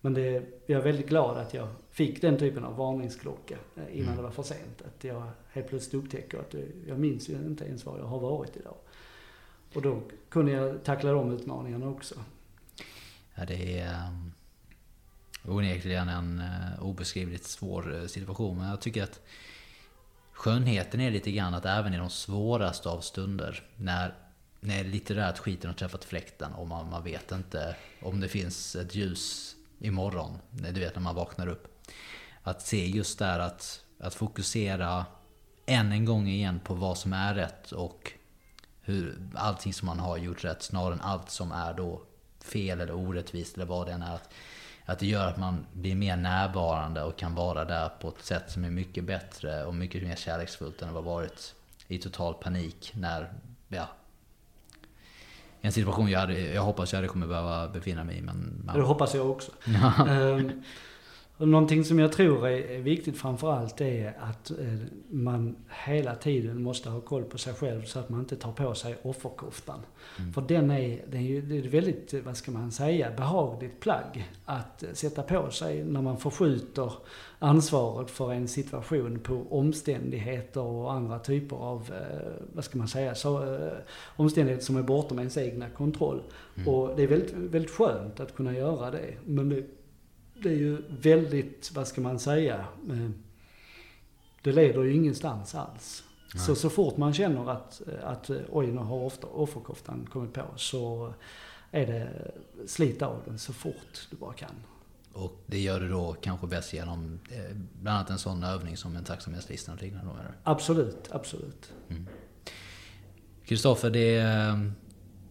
[0.01, 4.05] Men det, jag är väldigt glad att jag fick den typen av varningsklocka eh, innan
[4.07, 4.17] mm.
[4.17, 4.83] det var för sent.
[4.87, 6.55] Att jag helt plötsligt upptäcker att
[6.87, 8.77] jag minns ju inte ens var jag har varit idag.
[9.75, 12.15] Och då kunde jag tackla de utmaningarna också.
[13.35, 14.33] Ja, det är ehm,
[15.45, 18.59] onekligen en eh, obeskrivligt svår eh, situation.
[18.59, 19.21] Men jag tycker att
[20.33, 24.15] skönheten är lite grann att även i de svåraste av stunder, när
[24.65, 28.95] när litterärt skiten har träffat fläkten och man, man vet inte om det finns ett
[28.95, 30.39] ljus imorgon.
[30.51, 31.69] Du vet när man vaknar upp.
[32.43, 35.07] Att se just där att, att fokusera
[35.67, 38.13] än en gång igen på vad som är rätt och
[38.83, 42.03] hur allting som man har gjort rätt snarare än allt som är då
[42.45, 44.15] fel eller orättvist eller vad det än är.
[44.15, 44.31] Att,
[44.85, 48.51] att det gör att man blir mer närvarande och kan vara där på ett sätt
[48.51, 51.55] som är mycket bättre och mycket mer kärleksfullt än ha varit
[51.89, 53.33] i total panik när
[53.69, 53.89] ja,
[55.61, 58.21] en situation jag, hade, jag hoppas jag hade kommer behöva befinna mig i.
[58.21, 59.53] Men, Det hoppas jag också.
[61.47, 64.57] någonting som jag tror är, viktigt framförallt är att eh,
[65.11, 68.75] man hela tiden måste ha koll på sig själv så att man inte tar på
[68.75, 69.81] sig offerkoftan.
[70.19, 70.33] Mm.
[70.33, 74.31] För den är, den är ju det är väldigt, vad ska man säga, behagligt plagg
[74.45, 76.93] att sätta på sig när man förskjuter
[77.39, 83.15] ansvaret för en situation på omständigheter och andra typer av, eh, vad ska man säga,
[83.15, 83.73] så, eh,
[84.17, 86.23] omständigheter som är bortom ens egna kontroll.
[86.55, 86.69] Mm.
[86.69, 89.15] Och det är väldigt, väldigt skönt att kunna göra det.
[89.25, 89.65] Men det,
[90.43, 93.11] det är ju väldigt, vad ska man säga, eh,
[94.43, 96.05] det leder ju ingenstans alls.
[96.35, 101.15] Så, så fort man känner att, att oj, nu har ofta offerkoftan kommit på, så
[101.71, 102.33] är det
[102.67, 104.55] slit av den så fort du bara kan.
[105.13, 108.97] Och det gör du då kanske bäst genom eh, bland annat en sån övning som
[108.97, 110.11] en tacksamhetslista och liknande?
[110.11, 110.33] Eller?
[110.43, 111.73] Absolut, absolut.
[113.45, 114.73] Kristoffer, mm.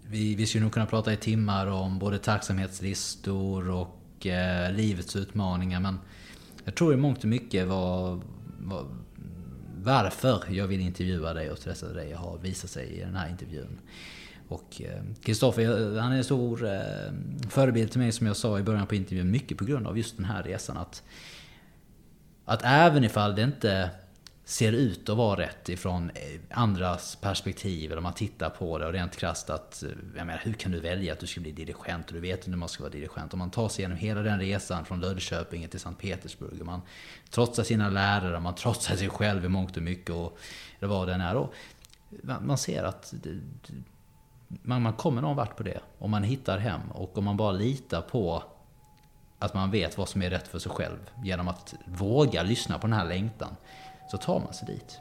[0.08, 5.16] vi, vi skulle nog kunna prata i timmar om både tacksamhetslistor och och eh, livets
[5.16, 5.80] utmaningar.
[5.80, 6.00] Men
[6.66, 8.22] jag tror i mångt och mycket var,
[8.60, 8.86] var
[9.84, 13.80] varför jag vill intervjua dig och träffa dig har visat sig i den här intervjun.
[14.48, 17.14] Och eh, Kristoffer, han är en stor eh,
[17.50, 19.32] förebild till mig som jag sa i början på intervjun.
[19.32, 20.78] Mycket på grund av just den här resan.
[20.78, 21.04] Att,
[22.46, 23.90] att även ifall det inte
[24.52, 27.92] ser ut att vara rätt ifrån eh, andras perspektiv.
[27.92, 30.80] Eller man tittar på det och rent krasst att, eh, jag menar, hur kan du
[30.80, 33.34] välja att du ska bli dirigent och du vet inte hur man ska vara dirigent.
[33.34, 36.60] Om man tar sig igenom hela den resan från Löddeköpinge till Sankt Petersburg.
[36.60, 36.82] Och man
[37.30, 40.16] trotsar sina lärare, man trotsar sig själv i mångt och mycket.
[40.16, 40.38] Och,
[40.80, 41.36] eller vad det än är.
[41.36, 41.54] Och
[42.42, 43.14] man ser att
[44.48, 45.80] man, man kommer någon vart på det.
[46.00, 48.44] Om man hittar hem och om man bara litar på
[49.40, 51.10] att man vet vad som är rätt för sig själv.
[51.24, 53.56] Genom att våga lyssna på den här längtan
[54.12, 55.00] så tar man sig dit.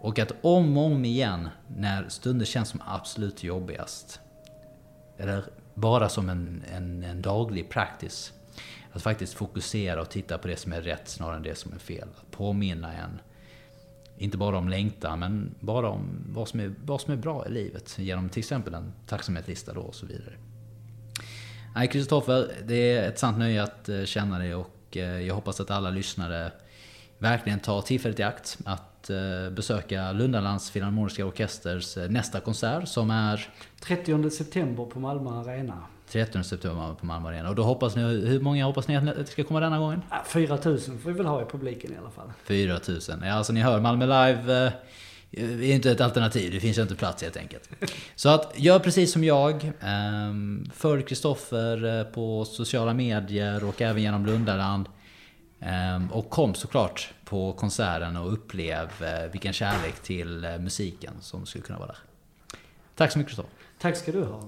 [0.00, 4.20] Och att om och om igen, när stunder känns som absolut jobbigast,
[5.18, 5.44] eller
[5.74, 8.32] bara som en, en, en daglig practice,
[8.92, 11.78] att faktiskt fokusera och titta på det som är rätt snarare än det som är
[11.78, 12.08] fel.
[12.20, 13.20] Att påminna en,
[14.16, 17.50] inte bara om längtan, men bara om vad som är, vad som är bra i
[17.50, 17.98] livet.
[17.98, 20.34] Genom till exempel en tacksamhetslista då och så vidare.
[21.74, 25.60] Nej, Kristoffer, det är ett sant nöje att eh, känna dig och eh, jag hoppas
[25.60, 26.52] att alla lyssnare
[27.18, 33.10] verkligen ta tillfället i akt att eh, besöka Lundalands Filharmoniska Orkesters eh, nästa konsert som
[33.10, 33.48] är
[33.80, 35.82] 30 september på Malmö Arena.
[36.08, 37.48] 30 september på Malmö Arena.
[37.48, 40.02] Och då hoppas ni, hur många hoppas ni att det ska komma denna gången?
[40.26, 42.32] 4000 får vi väl ha i publiken i alla fall.
[42.44, 43.22] 4000.
[43.24, 44.72] Ja, alltså ni hör, Malmö Live eh,
[45.30, 47.70] är inte ett alternativ, det finns inte plats helt enkelt.
[48.14, 49.72] Så att gör precis som jag.
[49.80, 54.86] Ehm, följ Kristoffer på sociala medier och även genom Lundaland.
[55.60, 61.46] Ehm, och kom såklart på konserten och upplev eh, vilken kärlek till eh, musiken som
[61.46, 61.98] skulle kunna vara där.
[62.94, 63.50] Tack så mycket Kristoffer.
[63.78, 64.42] Tack ska du ha.